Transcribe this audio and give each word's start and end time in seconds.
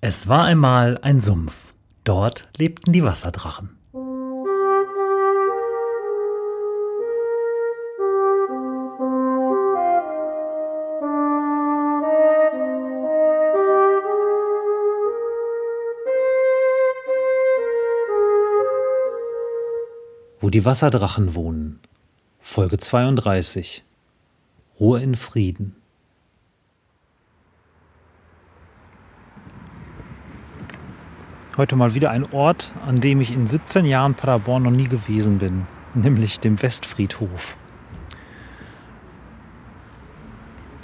Es 0.00 0.28
war 0.28 0.44
einmal 0.44 0.96
ein 1.02 1.18
Sumpf. 1.20 1.54
Dort 2.04 2.48
lebten 2.56 2.92
die 2.92 3.02
Wasserdrachen. 3.02 3.70
Wo 20.40 20.48
die 20.48 20.64
Wasserdrachen 20.64 21.34
wohnen. 21.34 21.80
Folge 22.38 22.78
32. 22.78 23.82
Ruhe 24.78 25.02
in 25.02 25.16
Frieden. 25.16 25.77
Heute 31.58 31.74
mal 31.74 31.92
wieder 31.92 32.12
ein 32.12 32.24
Ort, 32.30 32.70
an 32.86 33.00
dem 33.00 33.20
ich 33.20 33.34
in 33.34 33.48
17 33.48 33.84
Jahren 33.84 34.14
Paderborn 34.14 34.62
noch 34.62 34.70
nie 34.70 34.86
gewesen 34.86 35.38
bin, 35.38 35.66
nämlich 35.92 36.38
dem 36.38 36.62
Westfriedhof. 36.62 37.56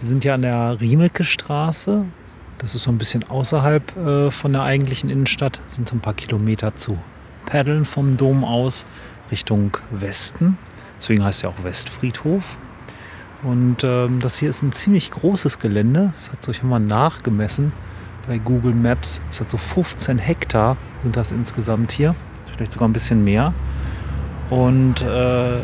Wir 0.01 0.09
sind 0.09 0.25
ja 0.25 0.35
an 0.35 0.43
der 0.43 0.81
Riemeke 0.81 1.23
Straße. 1.23 2.05
Das 2.59 2.75
ist 2.75 2.83
so 2.83 2.91
ein 2.91 2.99
bisschen 2.99 3.23
außerhalb 3.23 3.97
äh, 3.97 4.31
von 4.33 4.53
der 4.53 4.65
eigentlichen 4.65 5.11
Innenstadt, 5.11 5.61
das 5.65 5.77
sind 5.77 5.89
so 5.89 5.95
ein 5.95 6.01
paar 6.01 6.15
Kilometer 6.15 6.75
zu 6.75 6.99
paddeln 7.47 7.85
vom 7.85 8.17
Dom 8.17 8.43
aus 8.43 8.85
Richtung 9.31 9.77
Westen. 9.93 10.59
Deswegen 10.99 11.23
heißt 11.23 11.45
ja 11.45 11.51
auch 11.51 11.63
Westfriedhof. 11.63 12.57
Und 13.45 13.85
ähm, 13.85 14.19
das 14.19 14.39
hier 14.39 14.51
ist 14.51 14.65
ein 14.65 14.73
ziemlich 14.73 15.13
großes 15.13 15.61
Gelände. 15.61 16.13
Das 16.17 16.33
hat 16.33 16.43
sich 16.43 16.65
mal 16.65 16.81
nachgemessen 16.81 17.73
bei 18.27 18.39
Google 18.39 18.75
Maps. 18.75 19.21
Es 19.31 19.41
hat 19.41 19.51
so 19.51 19.57
15 19.57 20.19
Hektar 20.19 20.77
sind 21.03 21.17
das 21.17 21.33
insgesamt 21.33 21.93
hier. 21.93 22.15
Vielleicht 22.53 22.73
sogar 22.73 22.89
ein 22.89 22.93
bisschen 22.93 23.25
mehr. 23.25 23.53
Und 24.51 25.03
äh, 25.03 25.59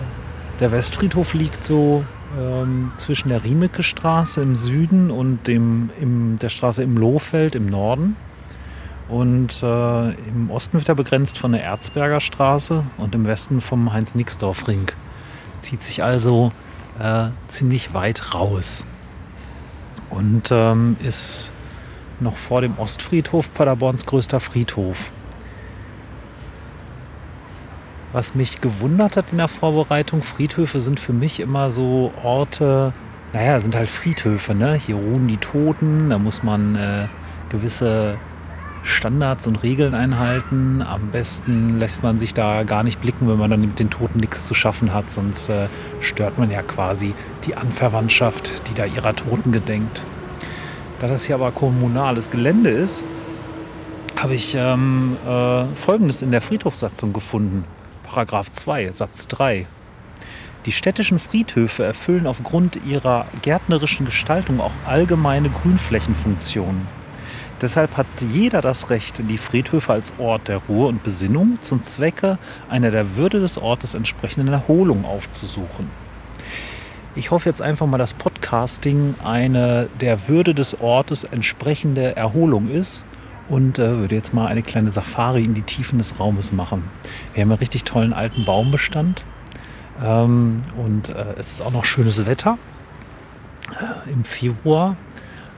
der 0.61 0.73
Westfriedhof 0.73 1.35
liegt 1.35 1.65
so 1.65 2.05
ähm, 2.39 2.93
zwischen 2.97 3.29
der 3.31 3.43
Riemecke 3.45 3.83
Straße 3.83 4.43
im 4.43 4.55
Süden 4.55 5.11
und 5.11 5.47
dem, 5.47 5.91
im, 6.01 6.39
der 6.39 6.49
Straße 6.51 6.83
im 6.83 6.97
Lohfeld 6.97 7.55
im 7.55 7.67
Norden. 7.67 8.17
Und 9.09 9.63
äh, 9.63 10.11
im 10.11 10.51
Osten 10.51 10.79
wird 10.79 10.89
er 10.89 10.95
begrenzt 10.95 11.39
von 11.39 11.53
der 11.53 11.63
Erzberger 11.63 12.21
Straße 12.21 12.85
und 12.97 13.15
im 13.15 13.27
Westen 13.27 13.61
vom 13.61 13.93
Heinz-Nixdorf-Ring. 13.93 14.93
Zieht 15.61 15.83
sich 15.83 16.03
also 16.03 16.53
äh, 17.01 17.29
ziemlich 17.49 17.93
weit 17.93 18.35
raus. 18.35 18.87
Und 20.11 20.51
ähm, 20.53 20.97
ist 21.03 21.51
noch 22.21 22.37
vor 22.37 22.61
dem 22.61 22.79
Ostfriedhof 22.79 23.53
Paderborns 23.55 24.07
größter 24.07 24.41
Friedhof. 24.41 25.11
Was 28.13 28.35
mich 28.35 28.61
gewundert 28.61 29.17
hat 29.17 29.31
in 29.31 29.39
der 29.39 29.49
Vorbereitung, 29.49 30.23
Friedhöfe 30.23 30.81
sind 30.81 30.99
für 30.99 31.13
mich 31.13 31.39
immer 31.39 31.71
so 31.71 32.13
Orte, 32.23 32.93
naja, 33.33 33.61
sind 33.61 33.77
halt 33.77 33.89
Friedhöfe, 33.89 34.55
ne? 34.55 34.75
Hier 34.75 34.97
ruhen 34.97 35.29
die 35.29 35.37
Toten, 35.37 36.11
da 36.11 36.19
muss 36.19 36.43
man 36.43 36.75
äh, 36.75 37.07
gewisse 37.51 38.19
Standards 38.83 39.47
und 39.47 39.63
Regeln 39.63 39.95
einhalten. 39.95 40.83
Am 40.83 41.11
besten 41.11 41.79
lässt 41.79 42.03
man 42.03 42.19
sich 42.19 42.35
da 42.35 42.65
gar 42.65 42.83
nicht 42.83 43.01
blicken, 43.01 43.29
wenn 43.29 43.39
man 43.39 43.51
dann 43.51 43.61
mit 43.61 43.79
den 43.79 43.91
Toten 43.91 44.19
nichts 44.19 44.47
zu 44.47 44.55
schaffen 44.55 44.93
hat, 44.93 45.13
sonst 45.13 45.49
äh, 45.49 45.69
stört 46.01 46.39
man 46.39 46.51
ja 46.51 46.63
quasi 46.63 47.15
die 47.45 47.57
Anverwandtschaft, 47.57 48.69
die 48.69 48.75
da 48.75 48.87
ihrer 48.87 49.15
Toten 49.15 49.53
gedenkt. 49.53 50.03
Da 51.01 51.09
das 51.09 51.25
hier 51.25 51.37
aber 51.37 51.51
kommunales 51.51 52.31
Gelände 52.31 52.69
ist, 52.69 53.05
habe 54.21 54.35
ich 54.35 54.55
ähm, 54.55 55.17
äh, 55.27 55.65
Folgendes 55.77 56.21
in 56.21 56.31
der 56.31 56.43
Friedhofssatzung 56.43 57.15
gefunden. 57.15 57.65
Paragraph 58.03 58.51
2, 58.51 58.93
Satz 58.93 59.27
3. 59.29 59.67
Die 60.67 60.73
städtischen 60.73 61.19
Friedhöfe 61.19 61.85
erfüllen 61.85 62.27
aufgrund 62.27 62.85
ihrer 62.85 63.27
gärtnerischen 63.41 64.05
Gestaltung 64.05 64.61
auch 64.61 64.75
allgemeine 64.87 65.49
Grünflächenfunktionen. 65.49 66.87
Deshalb 67.63 67.97
hat 67.97 68.07
jeder 68.31 68.61
das 68.61 68.91
Recht, 68.91 69.23
die 69.27 69.39
Friedhöfe 69.39 69.95
als 69.95 70.13
Ort 70.19 70.49
der 70.49 70.59
Ruhe 70.69 70.89
und 70.89 71.03
Besinnung 71.03 71.59
zum 71.63 71.83
Zwecke 71.83 72.39
einer 72.69 72.91
der 72.91 73.17
Würde 73.17 73.41
des 73.41 73.57
Ortes 73.57 73.95
entsprechenden 73.95 74.53
Erholung 74.53 75.07
aufzusuchen. 75.07 76.10
Ich 77.17 77.33
hoffe 77.33 77.49
jetzt 77.49 77.61
einfach 77.61 77.87
mal, 77.87 77.99
dass 77.99 78.15
Podcasting 78.15 79.17
eine 79.25 79.89
der 80.01 80.29
Würde 80.29 80.55
des 80.55 80.81
Ortes 80.81 81.25
entsprechende 81.25 82.15
Erholung 82.15 82.69
ist 82.69 83.05
und 83.49 83.81
äh, 83.81 83.99
würde 83.99 84.15
jetzt 84.15 84.33
mal 84.33 84.47
eine 84.47 84.63
kleine 84.63 84.93
Safari 84.93 85.43
in 85.43 85.55
die 85.55 85.63
Tiefen 85.63 85.99
des 85.99 86.21
Raumes 86.21 86.53
machen. 86.53 86.85
Wir 87.35 87.43
haben 87.43 87.51
einen 87.51 87.59
richtig 87.59 87.83
tollen 87.83 88.13
alten 88.13 88.45
Baumbestand 88.45 89.25
ähm, 90.01 90.63
und 90.77 91.09
äh, 91.09 91.35
es 91.37 91.51
ist 91.51 91.63
auch 91.63 91.73
noch 91.73 91.85
schönes 91.85 92.27
Wetter 92.27 92.59
äh, 93.73 94.13
im 94.13 94.23
Februar. 94.23 94.97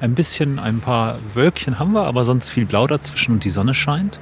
Ein 0.00 0.14
bisschen, 0.14 0.58
ein 0.58 0.80
paar 0.80 1.18
Wölkchen 1.34 1.78
haben 1.78 1.92
wir, 1.92 2.04
aber 2.04 2.24
sonst 2.24 2.48
viel 2.48 2.64
Blau 2.64 2.86
dazwischen 2.86 3.34
und 3.34 3.44
die 3.44 3.50
Sonne 3.50 3.74
scheint. 3.74 4.18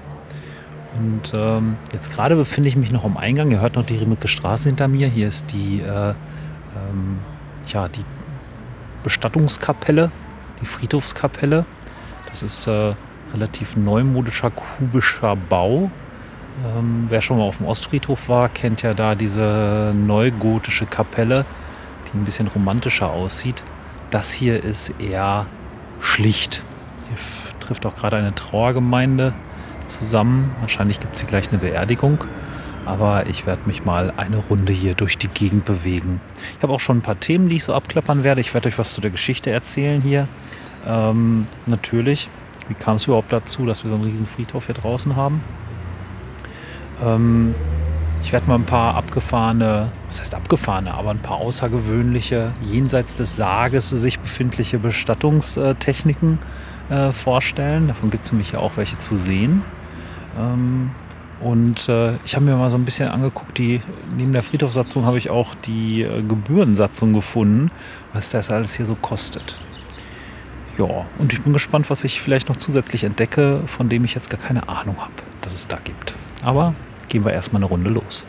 Und 0.98 1.32
ähm, 1.32 1.76
jetzt 1.92 2.12
gerade 2.12 2.34
befinde 2.34 2.68
ich 2.68 2.74
mich 2.74 2.90
noch 2.90 3.04
am 3.04 3.16
Eingang. 3.16 3.52
Ihr 3.52 3.60
hört 3.60 3.76
noch 3.76 3.86
die 3.86 3.96
Riemecke 3.96 4.26
Straße 4.26 4.68
hinter 4.68 4.88
mir. 4.88 5.06
Hier 5.06 5.28
ist 5.28 5.52
die 5.52 5.80
äh, 5.80 6.14
ähm, 6.76 7.18
ja, 7.66 7.88
die 7.88 8.04
Bestattungskapelle, 9.02 10.10
die 10.60 10.66
Friedhofskapelle. 10.66 11.64
Das 12.28 12.42
ist 12.42 12.66
äh, 12.66 12.94
relativ 13.32 13.76
neumodischer 13.76 14.50
kubischer 14.50 15.36
Bau. 15.36 15.90
Ähm, 16.64 17.06
wer 17.08 17.22
schon 17.22 17.38
mal 17.38 17.44
auf 17.44 17.58
dem 17.58 17.66
Ostfriedhof 17.66 18.28
war, 18.28 18.48
kennt 18.48 18.82
ja 18.82 18.94
da 18.94 19.14
diese 19.14 19.94
neugotische 19.94 20.86
Kapelle, 20.86 21.46
die 22.06 22.18
ein 22.18 22.24
bisschen 22.24 22.48
romantischer 22.48 23.10
aussieht. 23.10 23.62
Das 24.10 24.32
hier 24.32 24.62
ist 24.62 24.94
eher 25.00 25.46
schlicht. 26.00 26.62
Hier 27.08 27.16
trifft 27.60 27.86
auch 27.86 27.96
gerade 27.96 28.16
eine 28.16 28.34
Trauergemeinde 28.34 29.32
zusammen. 29.86 30.54
Wahrscheinlich 30.60 31.00
gibt 31.00 31.14
es 31.14 31.20
hier 31.20 31.28
gleich 31.28 31.50
eine 31.50 31.58
Beerdigung 31.58 32.24
aber 32.90 33.28
ich 33.28 33.46
werde 33.46 33.62
mich 33.66 33.84
mal 33.84 34.12
eine 34.16 34.36
Runde 34.36 34.72
hier 34.72 34.94
durch 34.94 35.16
die 35.16 35.28
Gegend 35.28 35.64
bewegen. 35.64 36.20
Ich 36.56 36.62
habe 36.62 36.72
auch 36.72 36.80
schon 36.80 36.98
ein 36.98 37.02
paar 37.02 37.20
Themen, 37.20 37.48
die 37.48 37.56
ich 37.56 37.64
so 37.64 37.72
abklappern 37.72 38.24
werde. 38.24 38.40
Ich 38.40 38.52
werde 38.52 38.68
euch 38.68 38.78
was 38.78 38.94
zu 38.94 39.00
der 39.00 39.12
Geschichte 39.12 39.50
erzählen 39.50 40.02
hier. 40.02 40.26
Ähm, 40.86 41.46
natürlich, 41.66 42.28
wie 42.68 42.74
kam 42.74 42.96
es 42.96 43.06
überhaupt 43.06 43.32
dazu, 43.32 43.64
dass 43.64 43.84
wir 43.84 43.90
so 43.90 43.94
einen 43.94 44.04
riesen 44.04 44.26
Friedhof 44.26 44.66
hier 44.66 44.74
draußen 44.74 45.14
haben? 45.14 45.40
Ähm, 47.04 47.54
ich 48.22 48.32
werde 48.32 48.48
mal 48.48 48.56
ein 48.56 48.64
paar 48.64 48.96
abgefahrene, 48.96 49.92
was 50.08 50.20
heißt 50.20 50.34
abgefahrene, 50.34 50.92
aber 50.92 51.10
ein 51.10 51.20
paar 51.20 51.36
außergewöhnliche, 51.36 52.52
jenseits 52.60 53.14
des 53.14 53.36
Sarges 53.36 53.90
sich 53.90 54.18
befindliche 54.18 54.78
Bestattungstechniken 54.78 56.40
äh, 56.90 57.12
vorstellen. 57.12 57.86
Davon 57.86 58.10
gibt 58.10 58.24
es 58.24 58.32
nämlich 58.32 58.52
ja 58.52 58.58
auch 58.58 58.72
welche 58.76 58.98
zu 58.98 59.14
sehen. 59.14 59.62
Ähm, 60.38 60.90
und 61.40 61.88
äh, 61.88 62.16
ich 62.24 62.34
habe 62.36 62.44
mir 62.44 62.56
mal 62.56 62.70
so 62.70 62.76
ein 62.76 62.84
bisschen 62.84 63.08
angeguckt, 63.08 63.56
die, 63.56 63.80
neben 64.16 64.32
der 64.32 64.42
Friedhofssatzung 64.42 65.06
habe 65.06 65.18
ich 65.18 65.30
auch 65.30 65.54
die 65.54 66.02
äh, 66.02 66.22
Gebührensatzung 66.22 67.12
gefunden, 67.12 67.70
was 68.12 68.30
das 68.30 68.50
alles 68.50 68.74
hier 68.74 68.86
so 68.86 68.94
kostet. 68.94 69.58
Ja, 70.78 71.06
und 71.18 71.32
ich 71.32 71.42
bin 71.42 71.52
gespannt, 71.52 71.90
was 71.90 72.04
ich 72.04 72.20
vielleicht 72.20 72.48
noch 72.48 72.56
zusätzlich 72.56 73.04
entdecke, 73.04 73.60
von 73.66 73.88
dem 73.88 74.04
ich 74.04 74.14
jetzt 74.14 74.30
gar 74.30 74.40
keine 74.40 74.68
Ahnung 74.68 74.96
habe, 74.98 75.12
dass 75.40 75.54
es 75.54 75.66
da 75.66 75.78
gibt. 75.82 76.14
Aber 76.42 76.74
gehen 77.08 77.24
wir 77.24 77.32
erstmal 77.32 77.60
eine 77.60 77.70
Runde 77.70 77.90
los. 77.90 78.24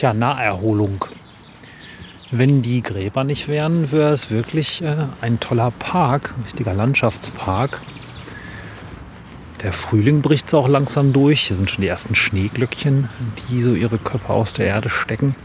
Tja, 0.00 0.14
Naherholung. 0.14 1.04
Wenn 2.30 2.62
die 2.62 2.80
Gräber 2.80 3.22
nicht 3.22 3.48
wären, 3.48 3.92
wäre 3.92 4.14
es 4.14 4.30
wirklich 4.30 4.80
äh, 4.80 4.96
ein 5.20 5.40
toller 5.40 5.72
Park, 5.72 6.32
ein 6.38 6.44
richtiger 6.44 6.72
Landschaftspark. 6.72 7.82
Der 9.62 9.74
Frühling 9.74 10.22
bricht 10.22 10.48
so 10.48 10.60
auch 10.60 10.68
langsam 10.68 11.12
durch. 11.12 11.42
Hier 11.42 11.56
sind 11.56 11.70
schon 11.70 11.82
die 11.82 11.88
ersten 11.88 12.14
Schneeglöckchen, 12.14 13.10
die 13.50 13.60
so 13.60 13.74
ihre 13.74 13.98
Köpfe 13.98 14.30
aus 14.30 14.54
der 14.54 14.68
Erde 14.68 14.88
stecken. 14.88 15.36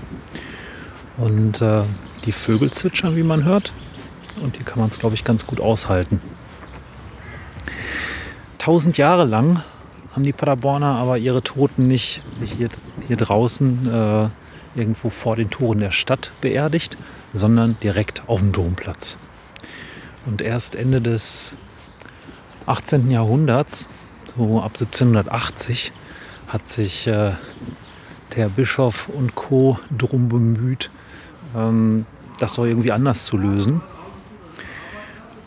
Und 1.17 1.61
äh, 1.61 1.81
die 2.23 2.31
Vögel 2.31 2.71
zwitschern, 2.71 3.17
wie 3.17 3.23
man 3.23 3.43
hört. 3.43 3.73
Und 4.41 4.55
hier 4.55 4.63
kann 4.63 4.79
man 4.79 4.89
es, 4.89 4.99
glaube 4.99 5.15
ich, 5.15 5.25
ganz 5.25 5.45
gut 5.45 5.59
aushalten. 5.59 6.21
tausend 8.57 8.97
Jahre 8.97 9.25
lang 9.25 9.61
haben 10.13 10.23
die 10.23 10.31
Paderborner 10.31 10.95
aber 10.95 11.17
ihre 11.17 11.41
Toten 11.41 11.89
nicht 11.89 12.21
hier, 12.57 12.69
hier 13.05 13.17
draußen 13.17 13.89
äh, 13.93 14.29
irgendwo 14.75 15.09
vor 15.09 15.35
den 15.35 15.49
Toren 15.49 15.79
der 15.79 15.91
Stadt 15.91 16.31
beerdigt, 16.41 16.97
sondern 17.33 17.77
direkt 17.81 18.23
auf 18.27 18.39
dem 18.39 18.51
Domplatz. 18.51 19.17
Und 20.25 20.41
erst 20.41 20.75
Ende 20.75 21.01
des 21.01 21.55
18. 22.65 23.11
Jahrhunderts, 23.11 23.87
so 24.35 24.59
ab 24.59 24.71
1780, 24.73 25.91
hat 26.47 26.67
sich 26.67 27.07
äh, 27.07 27.31
der 28.35 28.49
Bischof 28.49 29.07
und 29.09 29.35
Co. 29.35 29.79
darum 29.89 30.29
bemüht, 30.29 30.89
ähm, 31.55 32.05
das 32.39 32.53
doch 32.53 32.65
irgendwie 32.65 32.91
anders 32.91 33.25
zu 33.25 33.37
lösen. 33.37 33.81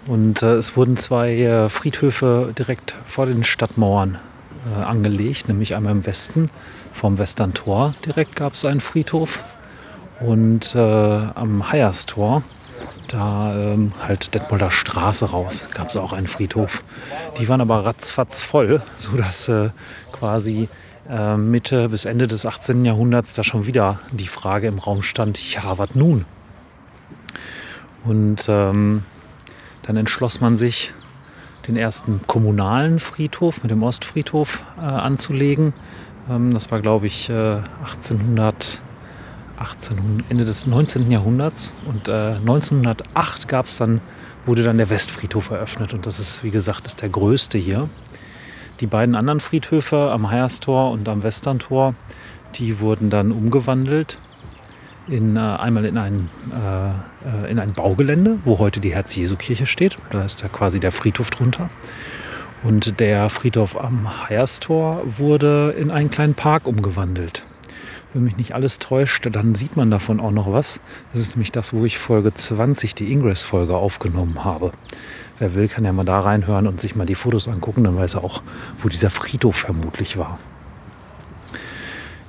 Und 0.07 0.43
äh, 0.43 0.55
es 0.55 0.77
wurden 0.77 0.97
zwei 0.97 1.37
äh, 1.37 1.69
Friedhöfe 1.69 2.55
direkt 2.57 2.95
vor 3.07 3.27
den 3.27 3.45
Stadtmauern 3.45 4.19
äh, 4.75 4.83
angelegt, 4.83 5.49
nämlich 5.49 5.77
einmal 5.77 5.93
im 5.93 6.07
Westen 6.07 6.51
vom 6.99 7.17
Western 7.17 7.55
Tor 7.55 7.95
direkt 8.05 8.35
gab 8.35 8.55
es 8.55 8.65
einen 8.65 8.81
Friedhof 8.81 9.45
und 10.21 10.75
äh, 10.75 10.79
am 10.79 11.71
Heierstor, 11.71 12.43
da 13.07 13.55
ähm, 13.57 13.93
halt 14.03 14.35
Detmolder 14.35 14.73
Straße 14.73 15.31
raus, 15.31 15.69
gab 15.73 15.91
es 15.91 15.97
auch 15.97 16.13
einen 16.13 16.27
Friedhof. 16.27 16.83
Die 17.39 17.49
waren 17.49 17.61
aber 17.61 17.85
ratzfatz 17.85 18.41
voll, 18.41 18.83
sodass 18.99 19.49
äh, 19.49 19.71
quasi 20.11 20.69
äh, 21.09 21.37
Mitte 21.37 21.89
bis 21.89 22.05
Ende 22.05 22.27
des 22.27 22.45
18. 22.45 22.85
Jahrhunderts 22.85 23.35
da 23.35 23.45
schon 23.45 23.67
wieder 23.67 24.01
die 24.11 24.27
Frage 24.27 24.67
im 24.67 24.79
Raum 24.79 25.03
stand, 25.03 25.55
ja, 25.55 25.79
was 25.79 25.95
nun? 25.95 26.25
Und 28.05 28.47
ähm, 28.49 29.05
dann 29.83 29.97
entschloss 29.97 30.41
man 30.41 30.57
sich, 30.57 30.93
den 31.69 31.77
ersten 31.77 32.23
kommunalen 32.27 32.99
Friedhof 32.99 33.63
mit 33.63 33.71
dem 33.71 33.83
Ostfriedhof 33.83 34.65
äh, 34.79 34.81
anzulegen. 34.81 35.75
Ähm, 36.29 36.53
das 36.53 36.71
war, 36.71 36.81
glaube 36.81 37.07
ich, 37.07 37.29
äh, 37.31 37.61
1800, 37.83 38.81
18, 39.59 40.25
Ende 40.29 40.45
des 40.45 40.67
19. 40.67 41.11
Jahrhunderts. 41.11 41.73
Und 41.85 42.09
äh, 42.09 42.37
1908 42.37 43.49
gab 43.49 43.67
es 43.67 43.77
dann, 43.77 44.01
wurde 44.47 44.63
dann 44.63 44.79
der 44.79 44.91
Westfriedhof 44.91 45.51
eröffnet. 45.51 45.95
Und 45.95 46.07
das 46.07 46.19
ist, 46.19 46.43
wie 46.45 46.51
gesagt, 46.51 46.87
ist 46.87 47.03
der 47.03 47.09
größte 47.09 47.59
hier. 47.59 47.89
Die 48.81 48.87
beiden 48.87 49.15
anderen 49.15 49.41
Friedhöfe 49.41 50.11
am 50.13 50.31
Heierstor 50.31 50.93
und 50.93 51.09
am 51.09 51.23
Westerntor, 51.23 51.95
die 52.55 52.79
wurden 52.79 53.11
dann 53.11 53.33
umgewandelt 53.33 54.19
in, 55.09 55.37
äh, 55.37 55.41
einmal 55.41 55.85
in 55.85 55.99
ein, 55.99 56.31
äh, 56.53 57.47
äh, 57.47 57.51
in 57.51 57.59
ein 57.59 57.75
Baugelände, 57.75 58.39
wo 58.45 58.59
heute 58.59 58.81
die 58.81 58.95
Herz-Jesu-Kirche 58.95 59.67
steht. 59.67 59.99
Da 60.11 60.25
ist 60.25 60.43
da 60.43 60.49
quasi 60.49 60.81
der 60.81 60.93
Friedhof 60.93 61.31
drunter. 61.31 61.71
Und 62.65 62.99
der 62.99 63.31
Friedhof 63.31 63.81
am 63.81 64.29
Heierstor 64.29 65.03
wurde 65.05 65.75
in 65.79 65.91
einen 65.91 66.11
kleinen 66.11 66.35
Park 66.35 66.67
umgewandelt. 66.67 67.45
Wenn 68.13 68.25
mich 68.25 68.37
nicht 68.37 68.55
alles 68.55 68.79
täuscht, 68.79 69.29
dann 69.31 69.55
sieht 69.55 69.77
man 69.77 69.91
davon 69.91 70.19
auch 70.19 70.33
noch 70.33 70.51
was. 70.51 70.81
Das 71.13 71.23
ist 71.23 71.37
nämlich 71.37 71.53
das, 71.53 71.73
wo 71.73 71.85
ich 71.85 71.99
Folge 71.99 72.35
20, 72.35 72.95
die 72.95 73.13
Ingress-Folge, 73.13 73.77
aufgenommen 73.77 74.45
habe. 74.45 74.73
Wer 75.39 75.55
will, 75.55 75.69
kann 75.69 75.85
ja 75.85 75.93
mal 75.93 76.05
da 76.05 76.19
reinhören 76.19 76.67
und 76.67 76.81
sich 76.81 76.97
mal 76.97 77.07
die 77.07 77.15
Fotos 77.15 77.47
angucken, 77.47 77.85
dann 77.85 77.97
weiß 77.97 78.15
er 78.15 78.25
auch, 78.25 78.43
wo 78.83 78.89
dieser 78.89 79.11
Friedhof 79.11 79.55
vermutlich 79.55 80.17
war. 80.19 80.39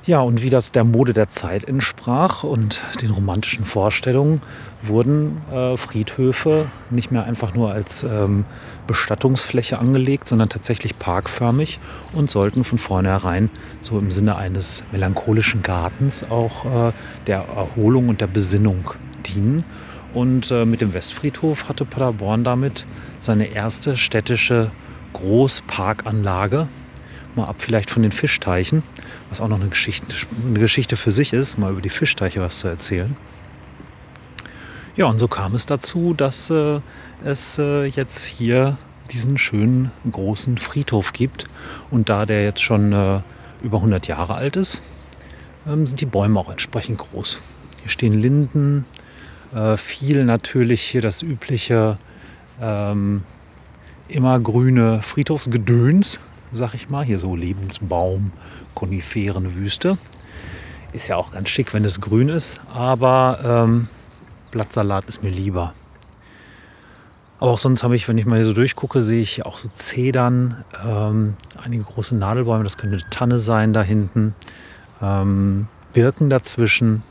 Ja, 0.09 0.21
und 0.21 0.41
wie 0.41 0.49
das 0.49 0.71
der 0.71 0.85
Mode 0.85 1.13
der 1.13 1.29
Zeit 1.29 1.65
entsprach 1.65 2.43
und 2.43 2.81
den 2.99 3.11
romantischen 3.11 3.63
Vorstellungen, 3.63 4.41
wurden 4.81 5.37
äh, 5.53 5.77
Friedhöfe 5.77 6.65
nicht 6.89 7.11
mehr 7.11 7.25
einfach 7.25 7.53
nur 7.53 7.71
als 7.71 8.01
ähm, 8.01 8.45
Bestattungsfläche 8.87 9.77
angelegt, 9.77 10.27
sondern 10.27 10.49
tatsächlich 10.49 10.97
parkförmig 10.97 11.79
und 12.11 12.31
sollten 12.31 12.63
von 12.63 12.79
vornherein 12.79 13.51
so 13.81 13.99
im 13.99 14.09
Sinne 14.09 14.39
eines 14.39 14.83
melancholischen 14.91 15.61
Gartens 15.61 16.25
auch 16.27 16.87
äh, 16.87 16.91
der 17.27 17.45
Erholung 17.55 18.09
und 18.09 18.19
der 18.19 18.25
Besinnung 18.25 18.89
dienen. 19.27 19.63
Und 20.15 20.49
äh, 20.49 20.65
mit 20.65 20.81
dem 20.81 20.91
Westfriedhof 20.91 21.69
hatte 21.69 21.85
Paderborn 21.85 22.43
damit 22.43 22.87
seine 23.19 23.45
erste 23.45 23.95
städtische 23.95 24.71
Großparkanlage, 25.13 26.67
mal 27.35 27.45
ab 27.45 27.57
vielleicht 27.59 27.91
von 27.91 28.01
den 28.01 28.11
Fischteichen, 28.11 28.81
was 29.29 29.41
auch 29.41 29.47
noch 29.47 29.59
eine 29.59 29.69
Geschichte, 29.69 30.07
eine 30.45 30.59
Geschichte 30.59 30.97
für 30.97 31.11
sich 31.11 31.33
ist, 31.33 31.57
mal 31.57 31.71
über 31.71 31.81
die 31.81 31.89
Fischteiche 31.89 32.41
was 32.41 32.59
zu 32.59 32.67
erzählen. 32.67 33.15
Ja, 34.95 35.05
und 35.05 35.19
so 35.19 35.27
kam 35.27 35.55
es 35.55 35.65
dazu, 35.65 36.13
dass 36.13 36.49
äh, 36.49 36.79
es 37.23 37.57
äh, 37.57 37.85
jetzt 37.85 38.25
hier 38.25 38.77
diesen 39.11 39.37
schönen 39.37 39.91
großen 40.11 40.57
Friedhof 40.57 41.13
gibt. 41.13 41.45
Und 41.89 42.09
da 42.09 42.25
der 42.25 42.43
jetzt 42.43 42.61
schon 42.61 42.91
äh, 42.93 43.21
über 43.63 43.77
100 43.77 44.07
Jahre 44.07 44.35
alt 44.35 44.55
ist, 44.55 44.81
ähm, 45.67 45.87
sind 45.87 46.01
die 46.01 46.05
Bäume 46.05 46.39
auch 46.39 46.49
entsprechend 46.49 46.99
groß. 46.99 47.39
Hier 47.81 47.89
stehen 47.89 48.19
Linden, 48.19 48.85
äh, 49.53 49.77
viel 49.77 50.25
natürlich 50.25 50.81
hier 50.81 51.01
das 51.01 51.21
übliche 51.21 51.97
ähm, 52.61 53.23
immergrüne 54.07 55.01
Friedhofsgedöns, 55.01 56.19
sag 56.51 56.73
ich 56.73 56.89
mal. 56.89 57.03
Hier 57.03 57.19
so 57.19 57.35
Lebensbaum, 57.35 58.31
Koniferenwüste. 58.75 59.97
Ist 60.91 61.07
ja 61.07 61.17
auch 61.17 61.31
ganz 61.31 61.49
schick, 61.49 61.73
wenn 61.73 61.85
es 61.85 62.01
grün 62.01 62.29
ist, 62.29 62.59
aber 62.73 63.39
ähm, 63.43 63.87
Blattsalat 64.51 65.05
ist 65.05 65.21
mir 65.21 65.29
lieber. 65.29 65.73
Aber 67.39 67.51
auch 67.51 67.59
sonst 67.59 67.83
habe 67.83 67.95
ich, 67.95 68.07
wenn 68.07 68.17
ich 68.17 68.25
mal 68.25 68.35
hier 68.35 68.45
so 68.45 68.53
durchgucke, 68.53 69.01
sehe 69.01 69.21
ich 69.21 69.45
auch 69.45 69.57
so 69.57 69.69
Zedern, 69.73 70.65
ähm, 70.85 71.35
einige 71.63 71.83
große 71.83 72.15
Nadelbäume, 72.15 72.63
das 72.63 72.77
könnte 72.77 72.97
eine 72.97 73.09
Tanne 73.09 73.39
sein 73.39 73.71
da 73.71 73.81
hinten, 73.81 74.35
ähm, 75.01 75.67
Birken 75.93 76.29
dazwischen 76.29 77.03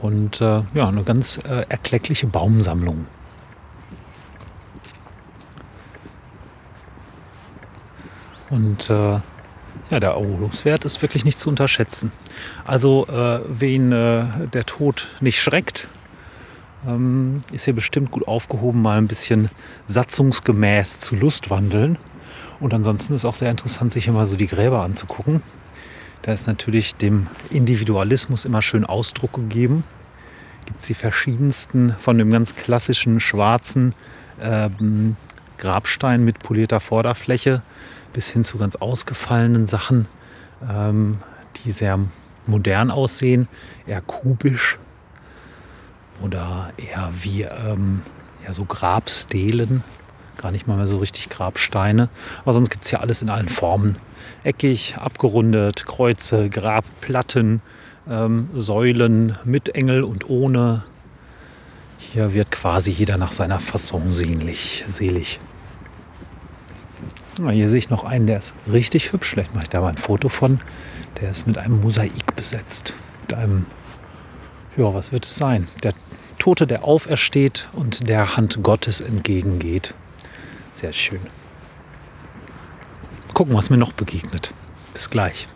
und 0.00 0.40
äh, 0.40 0.62
ja, 0.74 0.88
eine 0.88 1.04
ganz 1.04 1.38
äh, 1.38 1.64
erkleckliche 1.68 2.26
Baumsammlung. 2.26 3.06
Und 8.52 8.90
äh, 8.90 9.18
ja, 9.90 10.00
der 10.00 10.10
Erholungswert 10.10 10.84
ist 10.84 11.00
wirklich 11.00 11.24
nicht 11.24 11.40
zu 11.40 11.48
unterschätzen. 11.48 12.12
Also, 12.66 13.06
äh, 13.06 13.40
wen 13.48 13.92
äh, 13.92 14.24
der 14.52 14.66
Tod 14.66 15.08
nicht 15.20 15.40
schreckt, 15.40 15.88
ähm, 16.86 17.40
ist 17.50 17.64
hier 17.64 17.74
bestimmt 17.74 18.10
gut 18.10 18.28
aufgehoben, 18.28 18.82
mal 18.82 18.98
ein 18.98 19.08
bisschen 19.08 19.48
satzungsgemäß 19.86 21.00
zu 21.00 21.16
Lustwandeln. 21.16 21.96
Und 22.60 22.74
ansonsten 22.74 23.14
ist 23.14 23.24
auch 23.24 23.34
sehr 23.34 23.50
interessant, 23.50 23.90
sich 23.90 24.06
immer 24.06 24.26
so 24.26 24.36
die 24.36 24.48
Gräber 24.48 24.82
anzugucken. 24.82 25.42
Da 26.20 26.32
ist 26.32 26.46
natürlich 26.46 26.94
dem 26.94 27.28
Individualismus 27.48 28.44
immer 28.44 28.60
schön 28.60 28.84
Ausdruck 28.84 29.32
gegeben. 29.32 29.82
Gibt 30.66 30.82
es 30.82 30.88
die 30.88 30.94
verschiedensten 30.94 31.96
von 32.02 32.18
dem 32.18 32.30
ganz 32.30 32.54
klassischen 32.54 33.18
schwarzen 33.18 33.94
ähm, 34.42 35.16
Grabstein 35.56 36.22
mit 36.22 36.38
polierter 36.40 36.80
Vorderfläche 36.80 37.62
bis 38.12 38.30
hin 38.30 38.44
zu 38.44 38.58
ganz 38.58 38.76
ausgefallenen 38.76 39.66
Sachen, 39.66 40.06
ähm, 40.68 41.18
die 41.64 41.72
sehr 41.72 41.98
modern 42.46 42.90
aussehen, 42.90 43.48
eher 43.86 44.00
kubisch 44.00 44.78
oder 46.20 46.70
eher 46.76 47.10
wie 47.22 47.42
ähm, 47.42 48.02
ja, 48.44 48.52
so 48.52 48.64
Grabstelen, 48.64 49.82
gar 50.36 50.50
nicht 50.50 50.66
mal 50.66 50.76
mehr 50.76 50.86
so 50.86 50.98
richtig 50.98 51.28
Grabsteine. 51.28 52.08
Aber 52.42 52.52
sonst 52.52 52.70
gibt 52.70 52.84
es 52.84 52.90
ja 52.90 53.00
alles 53.00 53.22
in 53.22 53.30
allen 53.30 53.48
Formen. 53.48 53.96
Eckig, 54.44 54.96
abgerundet, 54.98 55.86
Kreuze, 55.86 56.48
Grabplatten, 56.48 57.60
ähm, 58.08 58.48
Säulen 58.54 59.36
mit 59.44 59.74
Engel 59.74 60.02
und 60.02 60.28
ohne. 60.28 60.82
Hier 61.98 62.34
wird 62.34 62.50
quasi 62.50 62.90
jeder 62.90 63.16
nach 63.16 63.32
seiner 63.32 63.60
Fasson 63.60 64.12
sehnlich, 64.12 64.84
selig. 64.88 65.40
Hier 67.50 67.68
sehe 67.68 67.78
ich 67.78 67.90
noch 67.90 68.04
einen, 68.04 68.26
der 68.26 68.38
ist 68.38 68.54
richtig 68.70 69.12
hübsch. 69.12 69.30
Vielleicht 69.30 69.54
mache 69.54 69.64
ich 69.64 69.70
da 69.70 69.80
mal 69.80 69.88
ein 69.88 69.96
Foto 69.96 70.28
von. 70.28 70.58
Der 71.20 71.30
ist 71.30 71.46
mit 71.46 71.58
einem 71.58 71.80
Mosaik 71.80 72.36
besetzt. 72.36 72.94
Mit 73.22 73.34
einem, 73.34 73.66
ja, 74.76 74.92
was 74.94 75.12
wird 75.12 75.26
es 75.26 75.36
sein? 75.36 75.68
Der 75.82 75.94
Tote, 76.38 76.66
der 76.66 76.84
aufersteht 76.84 77.68
und 77.72 78.08
der 78.08 78.36
Hand 78.36 78.62
Gottes 78.62 79.00
entgegengeht. 79.00 79.94
Sehr 80.74 80.92
schön. 80.92 81.20
Gucken, 83.34 83.54
was 83.54 83.70
mir 83.70 83.78
noch 83.78 83.92
begegnet. 83.92 84.52
Bis 84.92 85.08
gleich. 85.08 85.46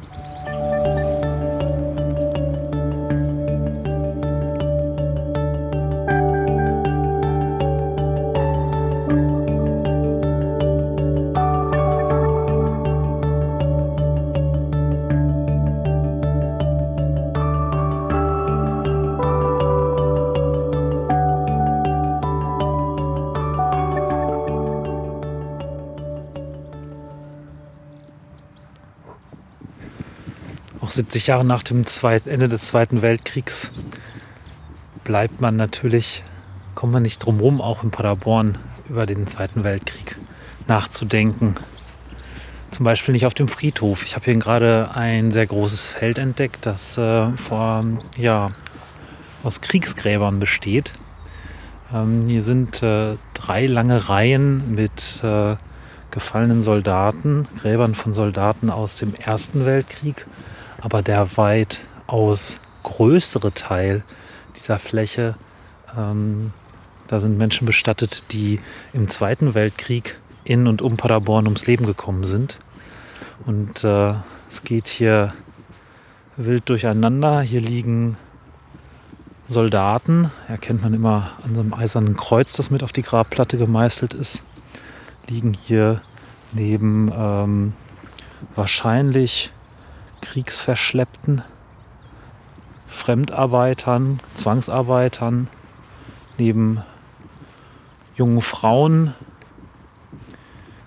70 30.97 31.27
Jahre 31.27 31.45
nach 31.45 31.63
dem 31.63 31.87
Zweit 31.87 32.27
Ende 32.27 32.49
des 32.49 32.67
Zweiten 32.69 33.03
Weltkriegs 33.03 33.71
bleibt 35.05 35.41
man 35.41 35.55
natürlich, 35.55 36.25
kommt 36.75 36.93
man 36.93 37.03
nicht 37.03 37.19
drum 37.19 37.39
rum, 37.39 37.61
auch 37.61 37.85
in 37.85 37.91
Paderborn 37.91 38.59
über 38.89 39.07
den 39.07 39.27
Zweiten 39.27 39.63
Weltkrieg 39.63 40.17
nachzudenken. 40.67 41.57
Zum 42.71 42.85
Beispiel 42.85 43.13
nicht 43.13 43.27
auf 43.27 43.35
dem 43.35 43.49
Friedhof. 43.49 44.05
Ich 44.05 44.17
habe 44.17 44.25
hier 44.25 44.37
gerade 44.37 44.91
ein 44.95 45.33
sehr 45.33 45.47
großes 45.47 45.87
Feld 45.87 46.19
entdeckt, 46.19 46.67
das 46.67 46.99
äh, 46.99 47.31
vor, 47.37 47.85
ja, 48.17 48.51
aus 49.45 49.61
Kriegsgräbern 49.61 50.41
besteht. 50.41 50.93
Ähm, 51.95 52.23
hier 52.27 52.43
sind 52.43 52.83
äh, 52.83 53.17
drei 53.35 53.67
lange 53.67 54.09
Reihen 54.09 54.75
mit 54.75 55.21
äh, 55.23 55.57
gefallenen 56.11 56.63
Soldaten, 56.63 57.47
Gräbern 57.61 57.95
von 57.95 58.15
Soldaten 58.15 58.71
aus 58.71 58.97
dem 58.97 59.15
Ersten 59.15 59.67
Weltkrieg. 59.67 60.27
Aber 60.87 61.03
der 61.03 61.37
weitaus 61.37 62.61
größere 62.85 63.53
Teil 63.53 64.05
dieser 64.55 64.79
Fläche, 64.79 65.35
ähm, 65.99 66.53
da 67.09 67.19
sind 67.19 67.37
Menschen 67.37 67.67
bestattet, 67.67 68.31
die 68.31 68.61
im 68.93 69.09
Zweiten 69.09 69.55
Weltkrieg 69.55 70.17
in 70.45 70.69
und 70.69 70.83
um 70.83 70.97
Paderborn 70.97 71.47
ums 71.47 71.67
Leben 71.67 71.87
gekommen 71.87 72.23
sind. 72.23 72.61
Und 73.47 73.83
äh, 73.83 74.15
es 74.49 74.63
geht 74.63 74.87
hier 74.87 75.35
wild 76.37 76.69
durcheinander. 76.69 77.41
Hier 77.41 77.63
liegen 77.63 78.17
Soldaten, 79.49 80.31
erkennt 80.47 80.83
man 80.83 80.95
immer 80.95 81.33
an 81.43 81.57
so 81.57 81.63
einem 81.63 81.75
eisernen 81.75 82.17
Kreuz, 82.17 82.53
das 82.53 82.71
mit 82.71 82.85
auf 82.85 82.93
die 82.93 83.03
Grabplatte 83.03 83.59
gemeißelt 83.59 84.15
ist, 84.15 84.45
liegen 85.27 85.55
hier 85.65 86.01
neben 86.53 87.11
ähm, 87.13 87.73
wahrscheinlich 88.55 89.51
Kriegsverschleppten, 90.21 91.43
Fremdarbeitern, 92.89 94.21
Zwangsarbeitern, 94.35 95.49
neben 96.39 96.83
jungen 98.17 98.41
Frauen. 98.43 99.15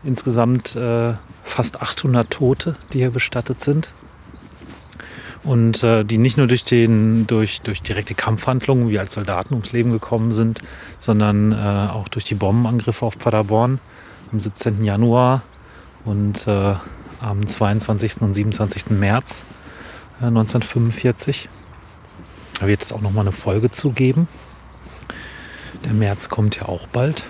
Insgesamt 0.03 0.75
äh, 0.75 1.13
fast 1.43 1.81
800 1.81 2.29
Tote, 2.29 2.75
die 2.93 2.99
hier 2.99 3.11
bestattet 3.11 3.63
sind. 3.63 3.91
Und 5.43 5.83
äh, 5.83 6.03
die 6.03 6.17
nicht 6.17 6.37
nur 6.37 6.47
durch, 6.47 6.63
den, 6.63 7.25
durch, 7.25 7.61
durch 7.61 7.81
direkte 7.81 8.13
Kampfhandlungen 8.13 8.89
wie 8.89 8.99
als 8.99 9.13
Soldaten 9.13 9.53
ums 9.53 9.71
Leben 9.71 9.91
gekommen 9.91 10.31
sind, 10.31 10.59
sondern 10.99 11.53
äh, 11.53 11.55
auch 11.55 12.09
durch 12.09 12.25
die 12.25 12.35
Bombenangriffe 12.35 13.05
auf 13.05 13.17
Paderborn 13.17 13.79
am 14.31 14.41
17. 14.41 14.83
Januar 14.83 15.41
und 16.03 16.45
äh, 16.45 16.75
am 17.19 17.47
22. 17.47 18.21
und 18.21 18.33
27. 18.33 18.91
März 18.91 19.43
1945. 20.21 21.45
Äh, 21.45 21.49
da 22.59 22.67
wird 22.67 22.83
es 22.83 22.91
auch 22.91 23.01
noch 23.01 23.11
mal 23.11 23.21
eine 23.21 23.31
Folge 23.31 23.71
zugeben. 23.71 24.27
Der 25.85 25.93
März 25.93 26.29
kommt 26.29 26.57
ja 26.57 26.67
auch 26.67 26.87
bald. 26.87 27.23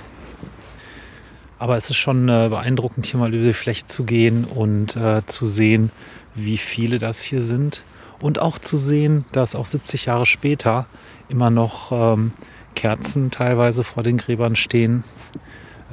Aber 1.59 1.75
es 1.77 1.89
ist 1.89 1.97
schon 1.97 2.29
äh, 2.29 2.47
beeindruckend, 2.49 3.05
hier 3.05 3.19
mal 3.19 3.33
über 3.33 3.45
die 3.45 3.53
Fläche 3.53 3.85
zu 3.85 4.05
gehen 4.05 4.45
und 4.45 4.95
äh, 4.95 5.21
zu 5.25 5.45
sehen, 5.45 5.91
wie 6.33 6.57
viele 6.57 6.99
das 6.99 7.21
hier 7.21 7.41
sind 7.41 7.83
und 8.19 8.39
auch 8.39 8.57
zu 8.57 8.77
sehen, 8.77 9.25
dass 9.31 9.55
auch 9.55 9.65
70 9.65 10.05
Jahre 10.05 10.25
später 10.25 10.87
immer 11.27 11.49
noch 11.49 11.91
ähm, 11.91 12.31
Kerzen 12.75 13.29
teilweise 13.29 13.83
vor 13.83 14.03
den 14.03 14.17
Gräbern 14.17 14.55
stehen. 14.55 15.03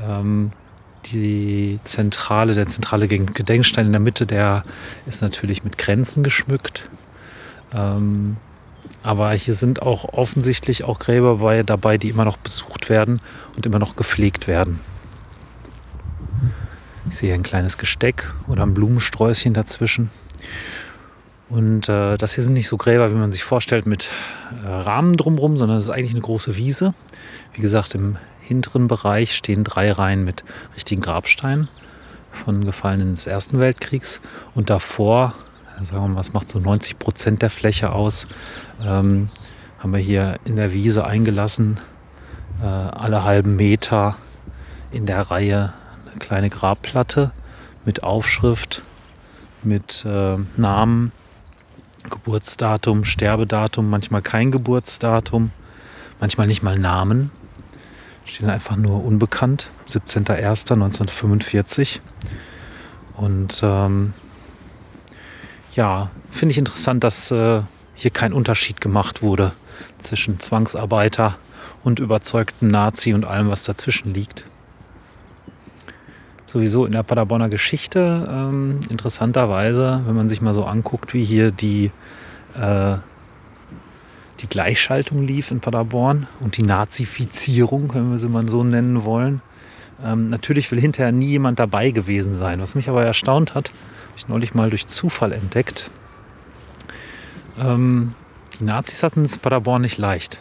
Ähm, 0.02 0.52
die 1.12 1.80
zentrale, 1.84 2.54
der 2.54 2.66
zentrale 2.66 3.08
Gedenkstein 3.08 3.86
in 3.86 3.92
der 3.92 4.00
Mitte, 4.00 4.26
der 4.26 4.64
ist 5.06 5.22
natürlich 5.22 5.64
mit 5.64 5.78
Grenzen 5.78 6.22
geschmückt. 6.22 6.88
Ähm, 7.74 8.36
aber 9.02 9.32
hier 9.32 9.54
sind 9.54 9.82
auch 9.82 10.12
offensichtlich 10.12 10.84
auch 10.84 10.98
Gräber 10.98 11.36
bei, 11.36 11.62
dabei, 11.62 11.98
die 11.98 12.08
immer 12.08 12.24
noch 12.24 12.36
besucht 12.36 12.88
werden 12.88 13.20
und 13.54 13.66
immer 13.66 13.78
noch 13.78 13.96
gepflegt 13.96 14.48
werden. 14.48 14.80
Ich 17.08 17.18
sehe 17.18 17.34
ein 17.34 17.44
kleines 17.44 17.78
Gesteck 17.78 18.32
oder 18.48 18.64
ein 18.64 18.74
Blumensträußchen 18.74 19.54
dazwischen. 19.54 20.10
Und 21.48 21.88
äh, 21.88 22.16
das 22.16 22.34
hier 22.34 22.42
sind 22.42 22.54
nicht 22.54 22.66
so 22.68 22.76
Gräber, 22.76 23.10
wie 23.12 23.14
man 23.14 23.30
sich 23.30 23.44
vorstellt, 23.44 23.86
mit 23.86 24.08
äh, 24.64 24.66
Rahmen 24.66 25.16
drumherum, 25.16 25.56
sondern 25.56 25.78
es 25.78 25.84
ist 25.84 25.90
eigentlich 25.90 26.10
eine 26.10 26.22
große 26.22 26.56
Wiese. 26.56 26.92
Wie 27.54 27.60
gesagt, 27.60 27.94
im 27.94 28.16
hinteren 28.46 28.86
Bereich 28.86 29.34
stehen 29.34 29.64
drei 29.64 29.90
Reihen 29.90 30.24
mit 30.24 30.44
richtigen 30.76 31.02
Grabsteinen 31.02 31.68
von 32.32 32.64
Gefallenen 32.64 33.14
des 33.14 33.26
Ersten 33.26 33.58
Weltkriegs. 33.58 34.20
Und 34.54 34.70
davor, 34.70 35.34
sagen 35.82 36.02
wir 36.02 36.08
mal, 36.08 36.16
was 36.16 36.32
macht 36.32 36.48
so 36.48 36.58
90 36.58 36.98
Prozent 36.98 37.42
der 37.42 37.50
Fläche 37.50 37.92
aus, 37.92 38.26
ähm, 38.80 39.30
haben 39.78 39.92
wir 39.92 40.00
hier 40.00 40.36
in 40.44 40.56
der 40.56 40.72
Wiese 40.72 41.04
eingelassen, 41.04 41.80
äh, 42.62 42.66
alle 42.66 43.24
halben 43.24 43.56
Meter 43.56 44.16
in 44.92 45.06
der 45.06 45.22
Reihe 45.22 45.72
eine 46.08 46.18
kleine 46.18 46.50
Grabplatte 46.50 47.32
mit 47.84 48.04
Aufschrift, 48.04 48.82
mit 49.62 50.04
äh, 50.06 50.36
Namen 50.56 51.12
Geburtsdatum, 52.08 53.04
Sterbedatum, 53.04 53.90
manchmal 53.90 54.22
kein 54.22 54.52
Geburtsdatum, 54.52 55.50
manchmal 56.20 56.46
nicht 56.46 56.62
mal 56.62 56.78
Namen. 56.78 57.32
Stehen 58.26 58.50
einfach 58.50 58.76
nur 58.76 59.02
unbekannt, 59.04 59.70
17.01.1945. 59.88 62.00
Und 63.16 63.60
ähm, 63.62 64.12
ja, 65.74 66.10
finde 66.30 66.52
ich 66.52 66.58
interessant, 66.58 67.02
dass 67.04 67.30
äh, 67.30 67.62
hier 67.94 68.10
kein 68.10 68.34
Unterschied 68.34 68.80
gemacht 68.80 69.22
wurde 69.22 69.52
zwischen 70.00 70.40
Zwangsarbeiter 70.40 71.36
und 71.82 71.98
überzeugten 71.98 72.68
Nazi 72.68 73.14
und 73.14 73.24
allem, 73.24 73.48
was 73.48 73.62
dazwischen 73.62 74.12
liegt 74.12 74.44
sowieso 76.46 76.86
in 76.86 76.92
der 76.92 77.02
Paderborner 77.02 77.48
Geschichte 77.48 78.26
ähm, 78.30 78.80
interessanterweise, 78.88 80.02
wenn 80.06 80.16
man 80.16 80.28
sich 80.28 80.40
mal 80.40 80.54
so 80.54 80.64
anguckt, 80.64 81.12
wie 81.12 81.24
hier 81.24 81.50
die, 81.50 81.90
äh, 82.58 82.94
die 84.40 84.46
Gleichschaltung 84.46 85.22
lief 85.22 85.50
in 85.50 85.60
Paderborn 85.60 86.26
und 86.40 86.56
die 86.56 86.62
Nazifizierung, 86.62 87.94
wenn 87.94 88.10
wir 88.10 88.18
sie 88.18 88.28
mal 88.28 88.48
so 88.48 88.64
nennen 88.64 89.04
wollen. 89.04 89.40
Ähm, 90.04 90.28
natürlich 90.28 90.70
will 90.70 90.80
hinterher 90.80 91.12
nie 91.12 91.28
jemand 91.28 91.58
dabei 91.58 91.90
gewesen 91.90 92.36
sein. 92.36 92.60
Was 92.60 92.74
mich 92.74 92.88
aber 92.88 93.04
erstaunt 93.04 93.54
hat, 93.54 93.70
habe 93.70 94.18
ich 94.18 94.28
neulich 94.28 94.54
mal 94.54 94.68
durch 94.68 94.86
Zufall 94.86 95.32
entdeckt. 95.32 95.90
Ähm, 97.58 98.14
die 98.58 98.64
Nazis 98.64 99.02
hatten 99.02 99.24
es 99.24 99.38
Paderborn 99.38 99.82
nicht 99.82 99.96
leicht. 99.96 100.38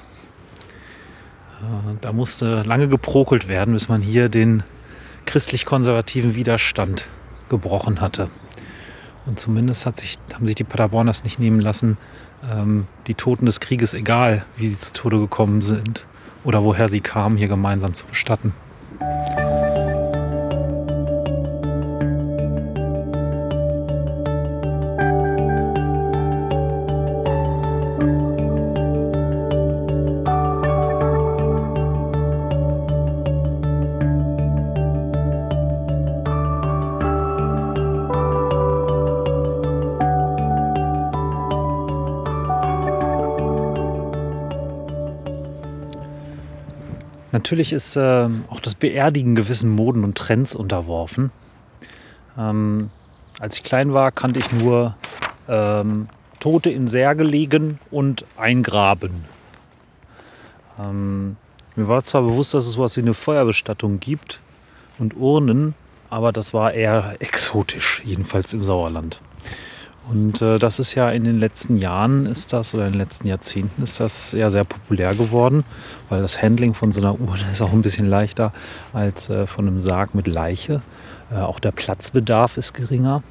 Äh, 1.61 1.95
da 2.01 2.11
musste 2.11 2.63
lange 2.63 2.89
geprokelt 2.89 3.47
werden, 3.47 3.73
bis 3.73 3.87
man 3.87 4.01
hier 4.01 4.27
den 4.27 4.63
christlich-konservativen 5.25 6.35
Widerstand 6.35 7.07
gebrochen 7.49 8.01
hatte. 8.01 8.29
Und 9.25 9.39
zumindest 9.39 9.81
sich, 9.97 10.19
haben 10.33 10.45
sich 10.45 10.55
die 10.55 10.63
Paderborners 10.63 11.23
nicht 11.23 11.39
nehmen 11.39 11.59
lassen, 11.59 11.97
ähm, 12.51 12.87
die 13.07 13.15
Toten 13.15 13.45
des 13.45 13.59
Krieges, 13.59 13.93
egal 13.93 14.45
wie 14.57 14.67
sie 14.67 14.77
zu 14.77 14.93
Tode 14.93 15.19
gekommen 15.19 15.61
sind 15.61 16.05
oder 16.43 16.63
woher 16.63 16.89
sie 16.89 17.01
kamen, 17.01 17.37
hier 17.37 17.47
gemeinsam 17.47 17.95
zu 17.95 18.05
bestatten. 18.05 18.53
Natürlich 47.35 47.73
ist 47.73 47.97
äh, 47.97 48.29
auch 48.49 48.61
das 48.61 48.75
Beerdigen 48.75 49.35
gewissen 49.35 49.69
Moden 49.69 50.05
und 50.05 50.17
Trends 50.17 50.55
unterworfen. 50.55 51.31
Ähm, 52.37 52.91
als 53.41 53.57
ich 53.57 53.63
klein 53.63 53.93
war, 53.93 54.13
kannte 54.13 54.39
ich 54.39 54.53
nur 54.53 54.95
ähm, 55.49 56.07
Tote 56.39 56.69
in 56.69 56.87
Särge 56.87 57.25
legen 57.25 57.81
und 57.91 58.23
eingraben. 58.37 59.25
Ähm, 60.79 61.35
mir 61.75 61.89
war 61.89 62.05
zwar 62.05 62.21
bewusst, 62.21 62.53
dass 62.53 62.65
es 62.65 62.71
sowas 62.71 62.95
wie 62.95 63.01
eine 63.01 63.13
Feuerbestattung 63.13 63.99
gibt 63.99 64.39
und 64.97 65.17
Urnen, 65.17 65.73
aber 66.09 66.31
das 66.31 66.53
war 66.53 66.71
eher 66.71 67.15
exotisch, 67.19 68.01
jedenfalls 68.05 68.53
im 68.53 68.63
Sauerland. 68.63 69.19
Und 70.09 70.41
äh, 70.41 70.59
das 70.59 70.79
ist 70.79 70.93
ja 70.93 71.09
in 71.09 71.23
den 71.23 71.39
letzten 71.39 71.77
Jahren 71.77 72.27
ist 72.27 72.53
das 72.53 72.75
oder 72.75 72.85
in 72.85 72.93
den 72.93 72.99
letzten 72.99 73.27
Jahrzehnten 73.27 73.81
ist 73.81 73.99
das 73.99 74.33
ja 74.33 74.49
sehr 74.51 74.63
populär 74.63 75.15
geworden, 75.15 75.63
weil 76.09 76.21
das 76.21 76.41
Handling 76.41 76.75
von 76.75 76.91
so 76.91 77.01
einer 77.01 77.19
Urne 77.19 77.43
ist 77.51 77.61
auch 77.61 77.73
ein 77.73 77.81
bisschen 77.81 78.07
leichter 78.07 78.53
als 78.93 79.29
äh, 79.29 79.47
von 79.47 79.67
einem 79.67 79.79
Sarg 79.79 80.13
mit 80.13 80.27
Leiche. 80.27 80.81
Äh, 81.31 81.39
auch 81.39 81.59
der 81.59 81.71
Platzbedarf 81.71 82.57
ist 82.57 82.73
geringer. 82.73 83.23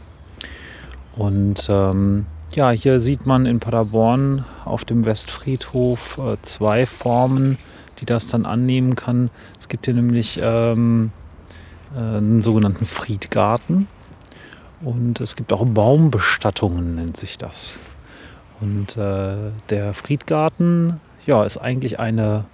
Und 1.17 1.69
ähm, 1.69 2.27
Ja, 2.55 2.71
hier 2.71 3.01
sieht 3.01 3.25
man 3.25 3.47
in 3.47 3.61
Paderborn 3.61 4.45
auf 4.65 4.85
dem 4.85 5.05
Westfriedhof 5.05 6.19
äh, 6.19 6.37
zwei 6.43 6.87
Formen, 6.87 7.59
die 8.01 8.07
das 8.07 8.27
dann 8.27 8.47
annehmen 8.47 8.97
kann. 8.97 9.31
Es 9.61 9.69
gibt 9.69 9.85
hier 9.85 9.95
nämlich 9.95 10.41
ähm, 10.43 11.13
äh, 11.95 11.99
einen 11.99 12.43
sogenannten 12.43 12.85
Friedgarten 12.85 13.87
und 14.85 15.21
es 15.21 15.37
gibt 15.37 15.53
auch 15.53 15.65
Baumbestattungen, 15.65 16.95
nennt 16.97 17.17
sich 17.17 17.39
das. 17.39 17.79
Und 18.61 18.97
äh, 18.97 19.51
der 19.71 19.95
Friedgarten 19.95 21.01
ja, 21.27 21.45
ist 21.45 21.59
eigentlich 21.59 21.99
eine 21.99 22.45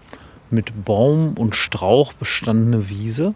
mit 0.50 0.84
Baum 0.84 1.34
und 1.34 1.54
Strauch 1.54 2.12
bestandene 2.12 2.88
Wiese, 2.88 3.34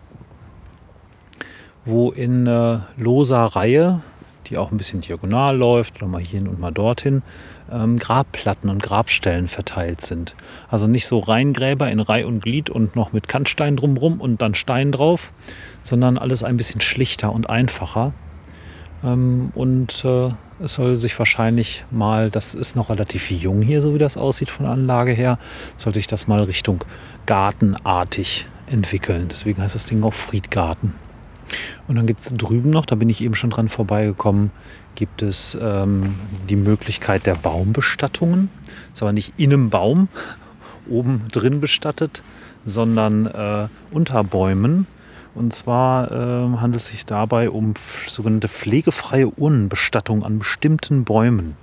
wo 1.85 2.11
in 2.11 2.47
äh, 2.47 2.79
loser 2.97 3.45
Reihe, 3.45 4.01
die 4.47 4.59
auch 4.59 4.71
ein 4.71 4.77
bisschen 4.77 5.01
diagonal 5.01 5.57
läuft, 5.57 5.97
oder 5.97 6.07
mal 6.07 6.21
hierhin 6.21 6.49
und 6.49 6.59
mal 6.59 6.73
dorthin, 6.73 7.23
ähm, 7.71 7.99
Grabplatten 7.99 8.69
und 8.69 8.83
Grabstellen 8.83 9.49
verteilt 9.49 10.01
sind. 10.01 10.35
Also 10.69 10.87
nicht 10.87 11.07
so 11.07 11.21
Reingräber 11.21 11.91
in 11.91 12.01
Reih 12.01 12.27
und 12.27 12.41
Glied 12.41 12.69
und 12.71 12.97
noch 12.97 13.13
mit 13.13 13.29
Kantstein 13.29 13.77
drumrum 13.77 14.21
und 14.21 14.43
dann 14.43 14.55
Stein 14.55 14.93
drauf, 14.93 15.33
sondern 15.83 16.19
alles 16.19 16.43
ein 16.43 16.57
bisschen 16.57 16.81
schlichter 16.81 17.33
und 17.33 17.49
einfacher. 17.49 18.13
Ähm, 19.05 19.53
und 19.55 20.05
äh, 20.05 20.31
es 20.61 20.75
soll 20.75 20.97
sich 20.97 21.19
wahrscheinlich 21.19 21.85
mal, 21.91 22.31
das 22.31 22.55
ist 22.55 22.77
noch 22.77 22.91
relativ 22.91 23.31
jung 23.31 23.63
hier, 23.63 23.83
so 23.83 23.95
wie 23.95 23.99
das 23.99 24.17
aussieht 24.17 24.51
von 24.51 24.67
Anlage 24.67 25.13
her, 25.13 25.39
soll 25.77 25.95
sich 25.95 26.07
das 26.07 26.27
mal 26.27 26.43
Richtung 26.43 26.85
gartenartig 27.27 28.47
entwickeln. 28.67 29.29
Deswegen 29.29 29.61
heißt 29.63 29.75
das 29.75 29.85
Ding 29.85 30.03
auch 30.03 30.15
Friedgarten. 30.15 30.95
Und 31.87 31.97
dann 31.97 32.07
gibt 32.07 32.21
es 32.21 32.33
drüben 32.33 32.71
noch, 32.71 32.87
da 32.87 32.95
bin 32.95 33.11
ich 33.11 33.21
eben 33.21 33.35
schon 33.35 33.51
dran 33.51 33.69
vorbeigekommen, 33.69 34.51
gibt 34.95 35.23
es 35.23 35.57
ähm, 35.61 36.15
die 36.49 36.57
Möglichkeit 36.57 37.27
der 37.27 37.35
Baumbestattungen. 37.35 38.49
Ist 38.93 39.03
aber 39.03 39.13
nicht 39.13 39.35
in 39.37 39.53
einem 39.53 39.71
Baum 39.71 40.09
oben 40.89 41.27
drin 41.31 41.61
bestattet, 41.61 42.23
sondern 42.65 43.27
äh, 43.27 43.69
unter 43.91 44.25
Bäumen. 44.25 44.87
Und 45.35 45.55
zwar 45.55 46.11
äh, 46.11 46.59
handelt 46.59 46.81
es 46.81 46.89
sich 46.89 47.07
dabei 47.07 47.51
um 47.51 47.75
sogenannte 48.07 48.49
pflegefreie 48.49 49.29
Urnenbestattung 49.29 50.25
an 50.25 50.39
bestimmten 50.39 51.05
Bäumen. 51.05 51.57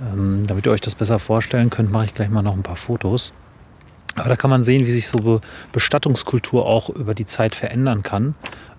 Ähm, 0.00 0.44
damit 0.46 0.66
ihr 0.66 0.72
euch 0.72 0.80
das 0.80 0.94
besser 0.94 1.18
vorstellen 1.18 1.70
könnt, 1.70 1.90
mache 1.90 2.06
ich 2.06 2.14
gleich 2.14 2.28
mal 2.28 2.42
noch 2.42 2.54
ein 2.54 2.62
paar 2.62 2.76
Fotos. 2.76 3.32
Aber 4.14 4.28
da 4.28 4.36
kann 4.36 4.50
man 4.50 4.62
sehen, 4.62 4.86
wie 4.86 4.90
sich 4.90 5.08
so 5.08 5.18
Be 5.18 5.40
Bestattungskultur 5.72 6.66
auch 6.66 6.90
über 6.90 7.14
die 7.14 7.24
Zeit 7.24 7.54
verändern 7.54 8.02
kann 8.02 8.34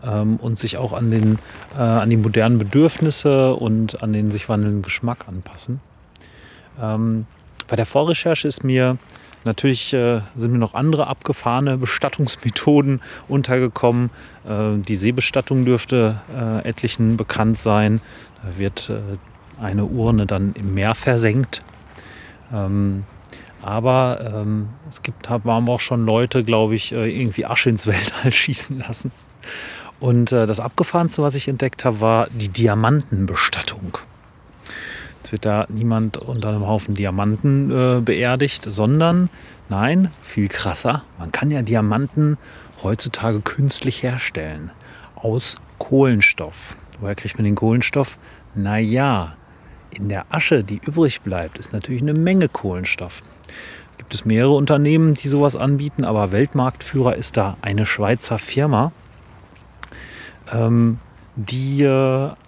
ähm, 0.06 0.38
und 0.38 0.60
sich 0.60 0.78
auch 0.78 0.94
an, 0.94 1.10
den, 1.12 1.40
äh, 1.76 1.82
an 1.82 2.10
die 2.10 2.18
modernen 2.18 2.60
Bedürfnisse 2.60 3.56
und 3.56 4.04
an 4.04 4.14
den 4.14 4.32
sich 4.32 4.48
wandelnden 4.48 4.84
Geschmack 4.84 5.28
anpassen. 5.28 5.80
Ähm, 6.80 7.26
bei 7.68 7.76
der 7.76 7.86
Vorrecherche 7.86 8.48
ist 8.48 8.64
mir 8.64 8.98
Natürlich 9.46 9.94
äh, 9.94 10.22
sind 10.36 10.52
mir 10.52 10.58
noch 10.58 10.74
andere 10.74 11.08
abgefahrene 11.08 11.78
Bestattungsmethoden 11.78 13.02
untergekommen. 13.28 14.10
Äh, 14.48 14.78
die 14.78 14.96
Seebestattung 14.96 15.66
dürfte 15.66 16.22
äh, 16.34 16.68
etlichen 16.68 17.18
bekannt 17.18 17.58
sein. 17.58 18.02
Da 18.42 18.58
wird 18.58 18.90
äh, 18.90 19.00
eine 19.62 19.86
Urne 19.86 20.26
dann 20.26 20.54
im 20.54 20.74
Meer 20.74 20.96
versenkt. 20.96 21.62
Ähm, 22.54 23.04
aber 23.62 24.20
ähm, 24.34 24.70
es 24.90 25.02
gibt, 25.02 25.30
haben 25.30 25.70
auch 25.70 25.80
schon 25.80 26.06
Leute, 26.06 26.44
glaube 26.44 26.76
ich, 26.76 26.92
äh, 26.92 27.10
irgendwie 27.10 27.46
Asche 27.46 27.70
ins 27.70 27.88
Weltall 27.88 28.32
schießen 28.32 28.80
lassen. 28.80 29.12
Und 30.00 30.32
äh, 30.32 30.46
das 30.46 30.60
Abgefahrenste, 30.60 31.22
was 31.22 31.36
ich 31.36 31.48
entdeckt 31.48 31.86
habe, 31.86 32.02
war 32.02 32.28
die 32.32 32.50
Diamantenbestattung 32.50 33.98
wird 35.34 35.46
da 35.46 35.66
niemand 35.68 36.18
unter 36.18 36.50
einem 36.50 36.68
Haufen 36.68 36.94
Diamanten 36.94 37.72
äh, 37.72 38.00
beerdigt, 38.00 38.64
sondern 38.66 39.30
nein, 39.68 40.12
viel 40.22 40.48
krasser, 40.48 41.04
man 41.18 41.32
kann 41.34 41.52
ja 41.52 41.64
Diamanten 41.64 42.38
heutzutage 42.84 43.42
künstlich 43.42 44.04
herstellen. 44.04 44.70
Aus 45.16 45.58
Kohlenstoff. 45.80 46.78
Woher 47.02 47.16
kriegt 47.16 47.38
man 47.38 47.46
den 47.46 47.56
Kohlenstoff? 47.56 48.18
Naja, 48.56 49.36
in 49.90 50.08
der 50.08 50.26
Asche, 50.30 50.64
die 50.64 50.80
übrig 50.86 51.22
bleibt, 51.22 51.58
ist 51.58 51.74
natürlich 51.74 52.02
eine 52.02 52.14
Menge 52.14 52.48
Kohlenstoff. 52.48 53.24
Gibt 53.98 54.14
es 54.14 54.26
mehrere 54.26 54.54
Unternehmen, 54.54 55.16
die 55.16 55.30
sowas 55.30 55.56
anbieten, 55.56 56.04
aber 56.04 56.32
Weltmarktführer 56.32 57.16
ist 57.16 57.38
da 57.38 57.58
eine 57.62 57.86
Schweizer 57.86 58.38
Firma. 58.38 58.92
Ähm, 60.52 61.00
die 61.36 61.84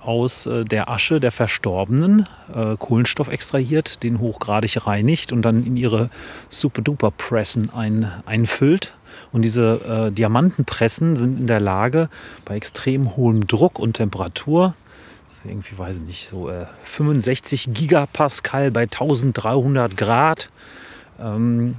aus 0.02 0.46
äh, 0.46 0.64
der 0.64 0.90
Asche 0.90 1.20
der 1.20 1.32
Verstorbenen 1.32 2.28
äh, 2.54 2.76
Kohlenstoff 2.78 3.30
extrahiert, 3.30 4.04
den 4.04 4.20
hochgradig 4.20 4.86
reinigt 4.86 5.32
und 5.32 5.42
dann 5.42 5.66
in 5.66 5.78
ihre 5.78 6.10
Super-Duper-Pressen 6.50 7.72
ein, 7.72 8.12
einfüllt. 8.26 8.94
Und 9.32 9.42
diese 9.42 10.08
äh, 10.08 10.12
Diamantenpressen 10.12 11.16
sind 11.16 11.40
in 11.40 11.48
der 11.48 11.60
Lage, 11.60 12.10
bei 12.46 12.56
extrem 12.56 13.16
hohem 13.16 13.48
Druck 13.48 13.80
und 13.80 13.94
Temperatur, 13.94 14.76
irgendwie 15.44 15.78
weiß 15.78 15.98
ich 15.98 16.02
nicht, 16.02 16.30
so 16.30 16.52
65 16.86 17.68
äh, 17.68 17.72
Gigapascal 17.72 18.72
bei 18.72 18.84
1300 18.84 19.96
Grad, 19.96 20.50
ähm, 21.20 21.76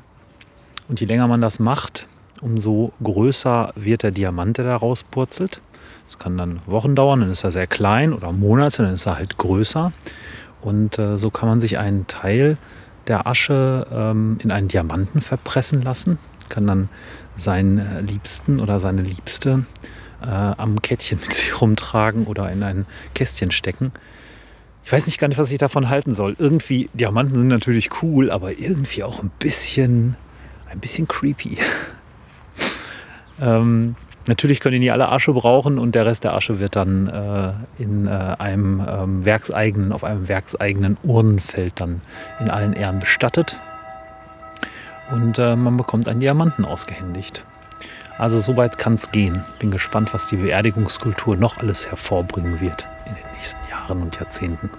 und 0.89 1.01
je 1.01 1.07
länger 1.07 1.27
man 1.27 1.41
das 1.41 1.59
macht, 1.59 2.07
umso 2.41 2.93
größer 3.03 3.73
wird 3.75 4.03
der 4.03 4.11
Diamant, 4.11 4.59
der 4.59 4.67
da 4.67 4.77
rauspurzelt. 4.77 5.61
Das 6.07 6.19
kann 6.19 6.37
dann 6.37 6.61
Wochen 6.67 6.95
dauern, 6.95 7.21
dann 7.21 7.31
ist 7.31 7.45
er 7.45 7.51
sehr 7.51 7.67
klein 7.67 8.13
oder 8.13 8.33
Monate, 8.33 8.83
dann 8.83 8.95
ist 8.95 9.07
er 9.07 9.19
halt 9.19 9.39
größer. 9.39 9.93
Und 10.63 10.99
äh, 10.99 11.19
so 11.19 11.31
kann 11.31 11.49
man 11.49 11.61
sich 11.61 11.79
einen 11.79 12.07
Teil 12.07 12.57
der 13.07 13.27
Asche 13.27 13.87
ähm, 13.93 14.39
in 14.43 14.51
einen 14.51 14.69
Diamanten 14.69 15.21
verpressen 15.21 15.83
lassen, 15.83 16.19
kann 16.49 16.67
dann 16.67 16.89
seinen 17.37 17.79
äh, 17.79 18.01
Liebsten 18.01 18.61
oder 18.61 18.81
seine 18.81 19.03
Liebste 19.03 19.65
äh, 20.23 20.27
am 20.27 20.81
Kettchen 20.83 21.21
mit 21.23 21.33
sich 21.33 21.61
rumtragen 21.61 22.27
oder 22.27 22.51
in 22.51 22.63
ein 22.63 22.87
Kästchen 23.15 23.51
stecken. 23.51 23.93
Ich 24.85 24.93
weiß 24.93 25.07
nicht 25.07 25.19
gar 25.19 25.27
nicht, 25.27 25.39
was 25.39 25.51
ich 25.51 25.59
davon 25.59 25.89
halten 25.89 26.15
soll. 26.15 26.37
Irgendwie, 26.39 26.89
Diamanten 26.95 27.37
sind 27.37 27.49
natürlich 27.49 28.03
cool, 28.03 28.31
aber 28.31 28.57
irgendwie 28.57 29.03
auch 29.03 29.21
ein 29.21 29.33
bisschen, 29.41 30.15
ein 30.71 30.79
bisschen 30.79 31.09
creepy. 31.09 31.59
ähm, 33.41 33.97
Natürlich 34.27 34.61
können 34.61 34.81
die 34.81 34.91
alle 34.91 35.09
Asche 35.11 35.33
brauchen 35.33 35.79
und 35.79 35.95
der 35.95 36.05
Rest 36.05 36.25
der 36.25 36.35
Asche 36.35 36.59
wird 36.59 36.75
dann 36.75 37.07
äh, 37.07 37.83
in 37.83 38.07
äh, 38.07 38.11
einem 38.11 38.85
ähm, 38.87 39.25
werkseigenen, 39.25 39.93
auf 39.93 40.03
einem 40.03 40.27
werkseigenen 40.29 40.97
Urnenfeld 41.05 41.81
dann 41.81 42.01
in 42.41 42.51
allen 42.51 42.73
Ehren 42.73 42.99
bestattet. 42.99 43.57
Und 45.13 45.39
äh, 45.39 45.55
man 45.55 45.77
bekommt 45.77 46.09
einen 46.09 46.19
Diamanten 46.19 46.65
ausgehändigt. 46.65 47.45
Also 48.19 48.41
soweit 48.41 48.79
kann 48.79 48.95
es 48.95 49.13
gehen. 49.13 49.45
Bin 49.61 49.71
gespannt, 49.71 50.13
was 50.13 50.27
die 50.27 50.37
Beerdigungskultur 50.37 51.37
noch 51.37 51.59
alles 51.59 51.89
hervorbringen 51.91 52.61
wird 52.61 52.87
in 53.07 53.15
den 53.15 53.37
nächsten 53.37 53.61
Jahren 53.71 54.03
und 54.03 54.17
Jahrzehnten. 54.17 54.71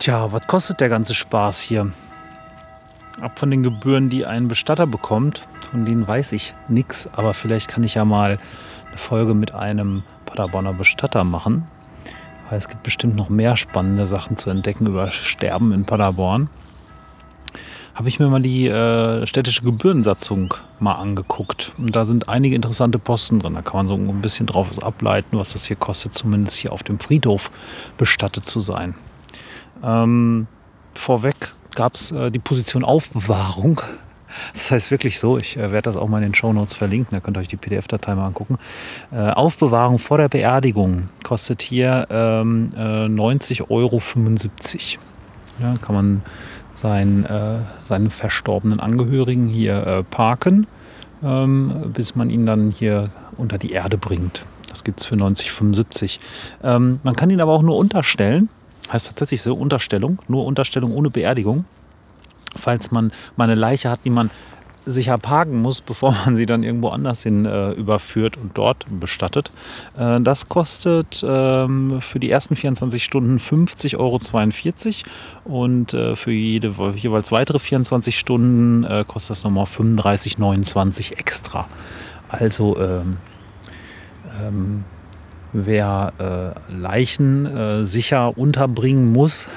Tja, 0.00 0.32
was 0.32 0.46
kostet 0.46 0.80
der 0.80 0.88
ganze 0.88 1.12
Spaß 1.12 1.60
hier? 1.60 1.92
Ab 3.20 3.38
von 3.38 3.50
den 3.50 3.62
Gebühren, 3.62 4.08
die 4.08 4.24
ein 4.24 4.48
Bestatter 4.48 4.86
bekommt, 4.86 5.46
von 5.70 5.84
denen 5.84 6.08
weiß 6.08 6.32
ich 6.32 6.54
nichts, 6.68 7.06
aber 7.12 7.34
vielleicht 7.34 7.68
kann 7.68 7.84
ich 7.84 7.96
ja 7.96 8.06
mal 8.06 8.38
eine 8.88 8.96
Folge 8.96 9.34
mit 9.34 9.52
einem 9.52 10.02
Paderborner 10.24 10.72
Bestatter 10.72 11.22
machen. 11.24 11.66
Weil 12.48 12.58
es 12.58 12.70
gibt 12.70 12.82
bestimmt 12.82 13.14
noch 13.14 13.28
mehr 13.28 13.58
spannende 13.58 14.06
Sachen 14.06 14.38
zu 14.38 14.48
entdecken 14.48 14.86
über 14.86 15.10
Sterben 15.10 15.70
in 15.72 15.84
Paderborn. 15.84 16.48
Habe 17.94 18.08
ich 18.08 18.18
mir 18.18 18.30
mal 18.30 18.40
die 18.40 18.68
äh, 18.68 19.26
städtische 19.26 19.60
Gebührensatzung 19.60 20.54
mal 20.78 20.94
angeguckt. 20.94 21.72
Und 21.76 21.94
da 21.94 22.06
sind 22.06 22.26
einige 22.26 22.56
interessante 22.56 22.98
Posten 22.98 23.40
drin. 23.40 23.52
Da 23.52 23.60
kann 23.60 23.86
man 23.86 23.88
so 23.88 23.96
ein 23.96 24.22
bisschen 24.22 24.46
drauf 24.46 24.82
ableiten, 24.82 25.36
was 25.36 25.52
das 25.52 25.66
hier 25.66 25.76
kostet, 25.76 26.14
zumindest 26.14 26.56
hier 26.56 26.72
auf 26.72 26.82
dem 26.84 26.98
Friedhof 26.98 27.50
bestattet 27.98 28.46
zu 28.46 28.60
sein. 28.60 28.94
Ähm, 29.82 30.46
vorweg 30.94 31.54
gab 31.74 31.94
es 31.94 32.12
äh, 32.12 32.30
die 32.30 32.38
Position 32.38 32.84
Aufbewahrung. 32.84 33.80
Das 34.52 34.70
heißt 34.70 34.90
wirklich 34.92 35.18
so, 35.18 35.38
ich 35.38 35.56
äh, 35.56 35.72
werde 35.72 35.82
das 35.82 35.96
auch 35.96 36.08
mal 36.08 36.18
in 36.18 36.28
den 36.28 36.34
Show 36.34 36.52
Notes 36.52 36.74
verlinken, 36.74 37.16
da 37.16 37.20
könnt 37.20 37.36
ihr 37.36 37.40
euch 37.40 37.48
die 37.48 37.56
PDF-Datei 37.56 38.14
mal 38.14 38.26
angucken. 38.26 38.58
Äh, 39.12 39.30
Aufbewahrung 39.30 39.98
vor 39.98 40.18
der 40.18 40.28
Beerdigung 40.28 41.08
kostet 41.24 41.62
hier 41.62 42.06
ähm, 42.10 42.72
äh, 42.76 43.06
90,75 43.06 43.68
Euro. 43.70 44.00
Ja, 45.60 45.76
kann 45.82 45.94
man 45.96 46.22
sein, 46.74 47.26
äh, 47.26 47.58
seinen 47.86 48.10
verstorbenen 48.10 48.78
Angehörigen 48.78 49.48
hier 49.48 49.86
äh, 49.86 50.02
parken, 50.04 50.66
ähm, 51.22 51.92
bis 51.92 52.14
man 52.14 52.30
ihn 52.30 52.46
dann 52.46 52.70
hier 52.70 53.10
unter 53.36 53.58
die 53.58 53.72
Erde 53.72 53.98
bringt. 53.98 54.44
Das 54.68 54.84
gibt 54.84 55.00
es 55.00 55.06
für 55.06 55.16
90,75. 55.16 56.20
Ähm, 56.62 57.00
man 57.02 57.16
kann 57.16 57.30
ihn 57.30 57.40
aber 57.40 57.52
auch 57.52 57.62
nur 57.62 57.76
unterstellen. 57.76 58.48
Heißt 58.92 59.06
tatsächlich 59.06 59.42
so 59.42 59.54
Unterstellung, 59.54 60.18
nur 60.28 60.44
Unterstellung 60.44 60.92
ohne 60.92 61.10
Beerdigung 61.10 61.64
falls 62.56 62.90
man 62.90 63.12
mal 63.36 63.44
eine 63.44 63.54
Leiche 63.54 63.90
hat, 63.90 64.00
die 64.04 64.10
man 64.10 64.30
sicher 64.86 65.18
parken 65.18 65.60
muss, 65.60 65.80
bevor 65.86 66.12
man 66.24 66.36
sie 66.36 66.46
dann 66.46 66.62
irgendwo 66.62 66.88
anders 66.88 67.22
hin 67.22 67.44
äh, 67.44 67.72
überführt 67.72 68.36
und 68.36 68.56
dort 68.56 68.86
bestattet. 68.88 69.50
Äh, 69.96 70.20
das 70.20 70.48
kostet 70.48 71.24
ähm, 71.26 72.00
für 72.00 72.18
die 72.18 72.30
ersten 72.30 72.56
24 72.56 73.04
Stunden 73.04 73.38
50,42 73.38 73.96
Euro 73.98 74.20
und 75.44 75.94
äh, 75.94 76.16
für 76.16 76.32
jede 76.32 76.74
jeweils 76.96 77.30
weitere 77.30 77.58
24 77.58 78.18
Stunden 78.18 78.84
äh, 78.84 79.04
kostet 79.06 79.30
das 79.30 79.44
nochmal 79.44 79.66
35,29 79.66 81.18
extra. 81.18 81.66
Also 82.28 82.78
ähm, 82.78 83.18
ähm, 84.40 84.84
wer 85.52 86.12
äh, 86.68 86.72
Leichen 86.72 87.46
äh, 87.46 87.84
sicher 87.84 88.36
unterbringen 88.36 89.12
muss, 89.12 89.48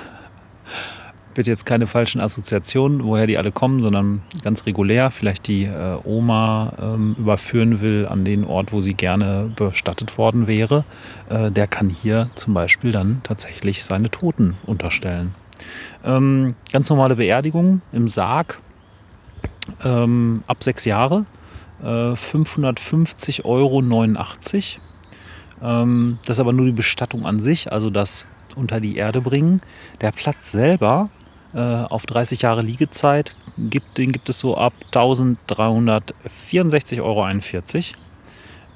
bitte 1.34 1.49
jetzt 1.49 1.65
keine 1.65 1.88
falschen 1.88 2.21
Assoziationen, 2.21 3.03
woher 3.03 3.27
die 3.27 3.38
alle 3.38 3.51
kommen, 3.51 3.82
sondern 3.82 4.21
ganz 4.43 4.65
regulär 4.65 5.12
vielleicht 5.12 5.47
die 5.47 5.65
äh, 5.65 5.97
Oma 6.03 6.73
ähm, 6.79 7.15
überführen 7.17 7.82
will 7.82 8.08
an 8.10 8.25
den 8.25 8.45
Ort, 8.45 8.71
wo 8.71 8.82
sie 8.82 8.93
gerne 8.93 9.51
bestattet 9.56 10.17
worden 10.17 10.47
wäre, 10.47 10.86
äh, 11.29 11.51
der 11.51 11.67
kann 11.67 11.89
hier 11.89 12.29
zum 12.36 12.53
Beispiel 12.53 12.91
dann 12.91 13.21
tatsächlich 13.23 13.84
seine 13.84 14.10
Toten 14.10 14.56
unterstellen. 14.65 15.34
Ähm, 16.03 16.56
ganz 16.71 16.89
normale 16.89 17.15
Beerdigung 17.15 17.82
im 17.91 18.10
Sarg 18.10 18.60
ähm, 19.84 20.43
ab 20.47 20.63
sechs 20.63 20.86
Jahre, 20.86 21.25
äh, 21.82 22.13
550,89 22.13 23.45
Euro. 23.45 23.82
Ähm, 25.62 26.20
das 26.26 26.38
ist 26.38 26.39
aber 26.39 26.54
nur 26.54 26.66
die 26.66 26.72
Bestattung 26.72 27.26
an 27.26 27.39
sich, 27.39 27.72
also 27.72 27.89
das 27.89 28.26
unter 28.56 28.80
die 28.80 28.98
Erde 28.98 29.22
bringen. 29.22 29.62
Der 30.02 30.12
Platz 30.12 30.52
selber 30.52 31.10
äh, 31.54 31.60
auf 31.60 32.06
30 32.06 32.42
Jahre 32.42 32.62
Liegezeit. 32.62 33.36
Gibt, 33.58 33.98
den 33.98 34.12
gibt 34.12 34.30
es 34.30 34.39
so 34.39 34.58
ab 34.58 34.74
1364,41 34.92 37.02
Euro. 37.02 37.26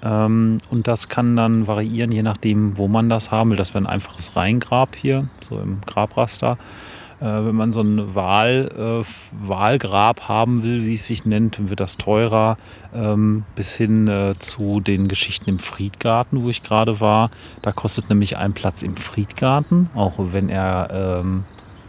Ähm, 0.03 0.59
und 0.69 0.87
das 0.87 1.09
kann 1.09 1.35
dann 1.35 1.67
variieren, 1.67 2.11
je 2.11 2.21
nachdem, 2.21 2.77
wo 2.77 2.87
man 2.87 3.09
das 3.09 3.31
haben 3.31 3.49
will. 3.49 3.57
Das 3.57 3.73
wäre 3.73 3.83
ein 3.83 3.87
einfaches 3.87 4.35
Reingrab 4.35 4.95
hier, 4.95 5.27
so 5.41 5.59
im 5.59 5.81
Grabraster. 5.85 6.57
Äh, 7.19 7.25
wenn 7.25 7.55
man 7.55 7.73
so 7.73 7.81
ein 7.81 8.15
Wahl, 8.15 9.03
äh, 9.03 9.47
Wahlgrab 9.47 10.27
haben 10.27 10.61
will, 10.63 10.85
wie 10.85 10.95
es 10.95 11.07
sich 11.07 11.25
nennt, 11.25 11.69
wird 11.69 11.79
das 11.79 11.97
teurer. 11.97 12.57
Ähm, 12.93 13.43
bis 13.55 13.75
hin 13.75 14.07
äh, 14.07 14.35
zu 14.39 14.79
den 14.79 15.07
Geschichten 15.07 15.49
im 15.49 15.59
Friedgarten, 15.59 16.43
wo 16.43 16.49
ich 16.49 16.63
gerade 16.63 16.99
war. 16.99 17.31
Da 17.61 17.71
kostet 17.71 18.09
nämlich 18.09 18.37
ein 18.37 18.53
Platz 18.53 18.83
im 18.83 18.97
Friedgarten, 18.97 19.89
auch 19.95 20.13
wenn 20.17 20.49
er 20.49 21.19
ähm, 21.21 21.45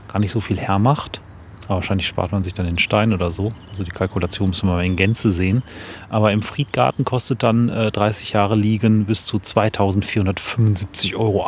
gar 0.08 0.20
nicht 0.20 0.32
so 0.32 0.40
viel 0.40 0.58
hermacht. 0.58 1.20
Aber 1.66 1.76
wahrscheinlich 1.76 2.06
spart 2.06 2.32
man 2.32 2.42
sich 2.42 2.54
dann 2.54 2.64
den 2.64 2.78
Stein 2.78 3.12
oder 3.12 3.30
so. 3.30 3.52
Also 3.68 3.84
die 3.84 3.90
Kalkulation 3.90 4.48
müssen 4.48 4.68
wir 4.68 4.76
mal 4.76 4.86
in 4.86 4.96
Gänze 4.96 5.30
sehen. 5.30 5.62
Aber 6.08 6.32
im 6.32 6.40
Friedgarten 6.40 7.04
kostet 7.04 7.42
dann 7.42 7.68
äh, 7.68 7.90
30 7.90 8.32
Jahre 8.32 8.56
liegen 8.56 9.04
bis 9.04 9.26
zu 9.26 9.36
2475,28 9.36 11.14
Euro. 11.16 11.46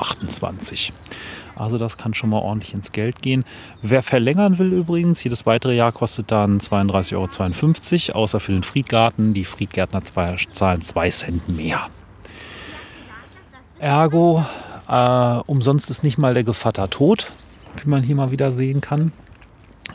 Also 1.60 1.78
das 1.78 1.96
kann 1.96 2.14
schon 2.14 2.30
mal 2.30 2.38
ordentlich 2.38 2.74
ins 2.74 2.92
Geld 2.92 3.22
gehen. 3.22 3.44
Wer 3.82 4.02
verlängern 4.02 4.58
will 4.58 4.72
übrigens, 4.72 5.22
jedes 5.22 5.46
weitere 5.46 5.76
Jahr 5.76 5.92
kostet 5.92 6.30
dann 6.30 6.58
32,52 6.58 8.10
Euro, 8.10 8.22
außer 8.22 8.40
für 8.40 8.52
den 8.52 8.62
Friedgarten. 8.62 9.34
Die 9.34 9.44
Friedgärtner 9.44 10.02
zahlen 10.04 10.82
2 10.82 11.10
Cent 11.10 11.48
mehr. 11.48 11.88
Ergo, 13.78 14.44
äh, 14.88 15.40
umsonst 15.46 15.90
ist 15.90 16.02
nicht 16.02 16.18
mal 16.18 16.34
der 16.34 16.44
Gevatter 16.44 16.90
tot 16.90 17.30
wie 17.76 17.88
man 17.88 18.02
hier 18.02 18.16
mal 18.16 18.30
wieder 18.30 18.52
sehen 18.52 18.80
kann. 18.80 19.12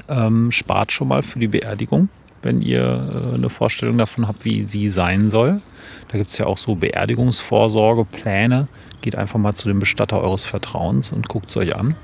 Ähm, 0.07 0.51
spart 0.51 0.91
schon 0.91 1.07
mal 1.07 1.23
für 1.23 1.39
die 1.39 1.47
Beerdigung, 1.47 2.09
wenn 2.45 2.61
ihr 2.61 3.31
äh, 3.33 3.35
eine 3.35 3.49
Vorstellung 3.49 3.97
davon 3.97 4.27
habt, 4.27 4.45
wie 4.45 4.63
sie 4.63 4.87
sein 4.87 5.29
soll. 5.29 5.61
Da 6.07 6.17
gibt 6.17 6.31
es 6.31 6.37
ja 6.37 6.45
auch 6.45 6.57
so 6.57 6.75
Beerdigungsvorsorgepläne. 6.75 8.67
Geht 9.01 9.15
einfach 9.15 9.39
mal 9.39 9.55
zu 9.55 9.67
dem 9.67 9.79
Bestatter 9.79 10.21
eures 10.21 10.45
Vertrauens 10.45 11.11
und 11.11 11.27
guckt 11.27 11.49
es 11.49 11.57
euch 11.57 11.75
an. 11.75 11.95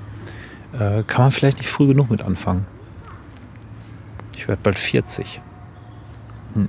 Äh, 0.72 1.04
kann 1.04 1.22
man 1.22 1.30
vielleicht 1.30 1.58
nicht 1.58 1.70
früh 1.70 1.86
genug 1.86 2.10
mit 2.10 2.20
anfangen. 2.20 2.66
Ich 4.36 4.48
werde 4.48 4.60
bald 4.62 4.78
40. 4.78 5.40
Hm. 6.54 6.68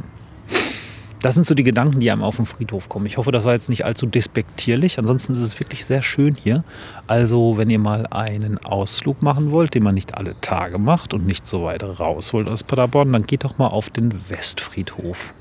Das 1.24 1.36
sind 1.36 1.48
so 1.48 1.56
die 1.56 1.64
Gedanken, 1.64 2.02
die 2.02 2.12
einem 2.12 2.22
auf 2.22 2.36
dem 2.36 2.46
Friedhof 2.46 2.90
kommen. 2.90 3.06
Ich 3.06 3.16
hoffe, 3.16 3.32
das 3.32 3.46
war 3.46 3.54
jetzt 3.54 3.70
nicht 3.70 3.86
allzu 3.86 4.06
despektierlich. 4.06 5.00
Ansonsten 5.00 5.32
ist 5.32 5.40
es 5.40 5.58
wirklich 5.58 5.86
sehr 5.86 6.04
schön 6.04 6.36
hier. 6.36 6.66
Also, 7.08 7.56
wenn 7.58 7.70
ihr 7.70 7.80
mal 7.80 8.08
einen 8.08 8.58
Ausflug 8.58 9.22
machen 9.22 9.52
wollt, 9.52 9.74
den 9.74 9.84
man 9.84 9.96
nicht 9.96 10.16
alle 10.16 10.36
Tage 10.42 10.78
macht 10.80 11.14
und 11.14 11.26
nicht 11.26 11.48
so 11.48 11.64
weit 11.64 11.82
raus 11.82 12.34
wollt 12.34 12.50
aus 12.50 12.66
Paderborn, 12.66 13.14
dann 13.14 13.26
geht 13.26 13.46
doch 13.46 13.58
mal 13.58 13.68
auf 13.68 13.90
den 13.90 14.14
Westfriedhof. 14.30 15.34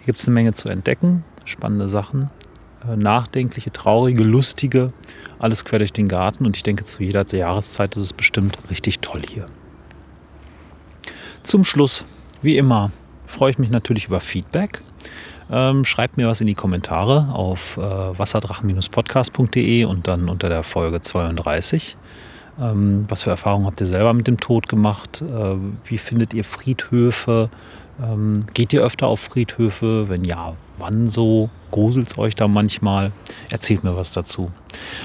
Hier 0.00 0.04
gibt 0.04 0.18
es 0.18 0.28
eine 0.28 0.34
Menge 0.34 0.52
zu 0.52 0.68
entdecken, 0.68 1.24
spannende 1.46 1.88
Sachen, 1.88 2.28
äh, 2.86 2.94
nachdenkliche, 2.94 3.72
traurige, 3.72 4.22
lustige, 4.22 4.88
alles 5.38 5.64
quer 5.64 5.78
durch 5.78 5.94
den 5.94 6.08
Garten. 6.08 6.44
Und 6.44 6.58
ich 6.58 6.62
denke, 6.62 6.84
zu 6.84 7.02
jeder 7.02 7.26
Jahreszeit 7.26 7.96
ist 7.96 8.02
es 8.02 8.12
bestimmt 8.12 8.58
richtig 8.68 8.98
toll 8.98 9.22
hier. 9.26 9.46
Zum 11.42 11.64
Schluss, 11.64 12.04
wie 12.42 12.58
immer, 12.58 12.90
freue 13.26 13.52
ich 13.52 13.58
mich 13.58 13.70
natürlich 13.70 14.08
über 14.08 14.20
Feedback. 14.20 14.82
Ähm, 15.50 15.84
schreibt 15.84 16.16
mir 16.16 16.26
was 16.26 16.40
in 16.40 16.46
die 16.46 16.54
Kommentare 16.54 17.28
auf 17.32 17.76
äh, 17.76 17.80
wasserdrachen-podcast.de 17.80 19.84
und 19.84 20.08
dann 20.08 20.28
unter 20.28 20.48
der 20.48 20.62
Folge 20.62 21.00
32. 21.00 21.96
Ähm, 22.60 23.04
was 23.08 23.24
für 23.24 23.30
Erfahrungen 23.30 23.66
habt 23.66 23.80
ihr 23.80 23.86
selber 23.86 24.12
mit 24.12 24.26
dem 24.26 24.40
Tod 24.40 24.68
gemacht? 24.68 25.22
Äh, 25.22 25.56
wie 25.84 25.98
findet 25.98 26.34
ihr 26.34 26.44
Friedhöfe? 26.44 27.50
Ähm, 28.02 28.46
geht 28.54 28.72
ihr 28.72 28.82
öfter 28.82 29.06
auf 29.06 29.20
Friedhöfe? 29.20 30.08
Wenn 30.08 30.24
ja, 30.24 30.54
wann 30.78 31.08
so? 31.08 31.48
Gruselt 31.70 32.08
es 32.08 32.18
euch 32.18 32.34
da 32.34 32.48
manchmal? 32.48 33.12
Erzählt 33.50 33.84
mir 33.84 33.96
was 33.96 34.12
dazu. 34.12 34.50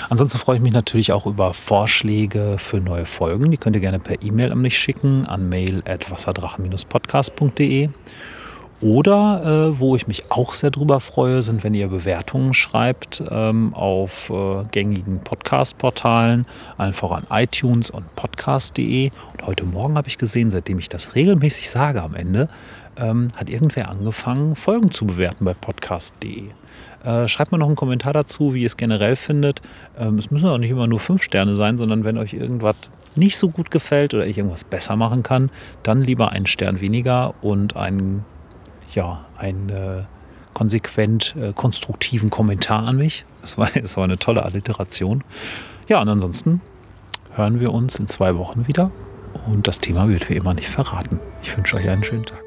Ansonsten 0.10 0.38
freue 0.38 0.58
ich 0.58 0.62
mich 0.62 0.74
natürlich 0.74 1.12
auch 1.12 1.26
über 1.26 1.54
Vorschläge 1.54 2.56
für 2.58 2.78
neue 2.78 3.06
Folgen. 3.06 3.52
Die 3.52 3.58
könnt 3.58 3.76
ihr 3.76 3.82
gerne 3.82 4.00
per 4.00 4.24
E-Mail 4.24 4.54
an 4.54 4.62
mich 4.62 4.78
schicken 4.78 5.28
an 5.28 5.50
mail.wasserdrachen-podcast.de. 5.50 7.90
Oder 8.82 9.44
äh, 9.70 9.80
wo 9.80 9.96
ich 9.96 10.08
mich 10.08 10.32
auch 10.32 10.56
sehr 10.56 10.72
drüber 10.72 11.02
freue, 11.02 11.44
sind, 11.44 11.64
wenn 11.64 11.76
ihr 11.76 11.88
Bewertungen 11.88 12.56
schreibt 12.56 13.22
ähm, 13.30 13.76
auf 13.76 14.32
äh, 14.32 14.64
gängigen 14.72 15.20
Podcast-Portalen, 15.20 16.48
einfach 16.80 17.12
an 17.12 17.28
iTunes 17.30 17.92
und 17.92 18.16
podcast.de. 18.16 19.12
Und 19.34 19.46
heute 19.46 19.66
Morgen 19.66 19.98
habe 19.98 20.08
ich 20.08 20.18
gesehen, 20.18 20.50
seitdem 20.50 20.80
ich 20.80 20.90
das 20.90 21.14
regelmäßig 21.14 21.70
sage 21.70 22.02
am 22.02 22.16
Ende, 22.16 22.50
ähm, 22.98 23.28
hat 23.36 23.52
irgendwer 23.52 23.88
angefangen, 23.88 24.56
Folgen 24.56 24.90
zu 24.90 25.06
bewerten 25.06 25.46
bei 25.46 25.54
podcast.de. 25.54 26.46
Äh, 27.04 27.28
schreibt 27.28 27.52
mir 27.52 27.60
noch 27.60 27.68
einen 27.68 27.76
Kommentar 27.76 28.14
dazu, 28.14 28.56
wie 28.56 28.62
ihr 28.62 28.68
es 28.68 28.78
generell 28.78 29.16
findet. 29.16 29.62
Ähm, 29.96 30.18
es 30.18 30.32
müssen 30.32 30.48
auch 30.48 30.58
nicht 30.58 30.72
immer 30.72 30.88
nur 30.88 31.00
fünf 31.00 31.22
Sterne 31.22 31.54
sein, 31.54 31.78
sondern 31.78 32.04
wenn 32.04 32.18
euch 32.18 32.34
irgendwas 32.34 32.78
nicht 33.16 33.38
so 33.38 33.50
gut 33.50 33.70
gefällt 33.70 34.16
oder 34.16 34.26
ich 34.26 34.40
irgendwas 34.40 34.64
besser 34.64 34.96
machen 34.96 35.22
kann, 35.22 35.52
dann 35.84 36.02
lieber 36.02 36.32
einen 36.32 36.48
Stern 36.48 36.82
weniger 36.82 37.36
und 37.44 37.76
einen 37.76 38.26
ja, 38.94 39.26
einen 39.38 39.70
äh, 39.70 40.04
konsequent 40.54 41.36
äh, 41.40 41.54
konstruktiven 41.54 42.30
Kommentar 42.30 42.86
an 42.88 42.98
mich. 42.98 43.26
Das 43.42 43.58
war, 43.58 43.70
war 43.96 44.04
eine 44.04 44.18
tolle 44.18 44.44
Alliteration. 44.44 45.24
Ja, 45.88 46.02
und 46.02 46.10
ansonsten 46.10 46.62
hören 47.34 47.60
wir 47.60 47.74
uns 47.74 47.96
in 47.96 48.08
zwei 48.08 48.38
Wochen 48.38 48.68
wieder. 48.68 48.92
Und 49.48 49.68
das 49.68 49.80
Thema 49.80 50.10
wird 50.10 50.30
wie 50.30 50.36
immer 50.36 50.54
nicht 50.54 50.70
verraten. 50.70 51.20
Ich 51.42 51.56
wünsche 51.56 51.78
euch 51.78 51.90
einen 51.90 52.04
schönen 52.04 52.26
Tag. 52.26 52.41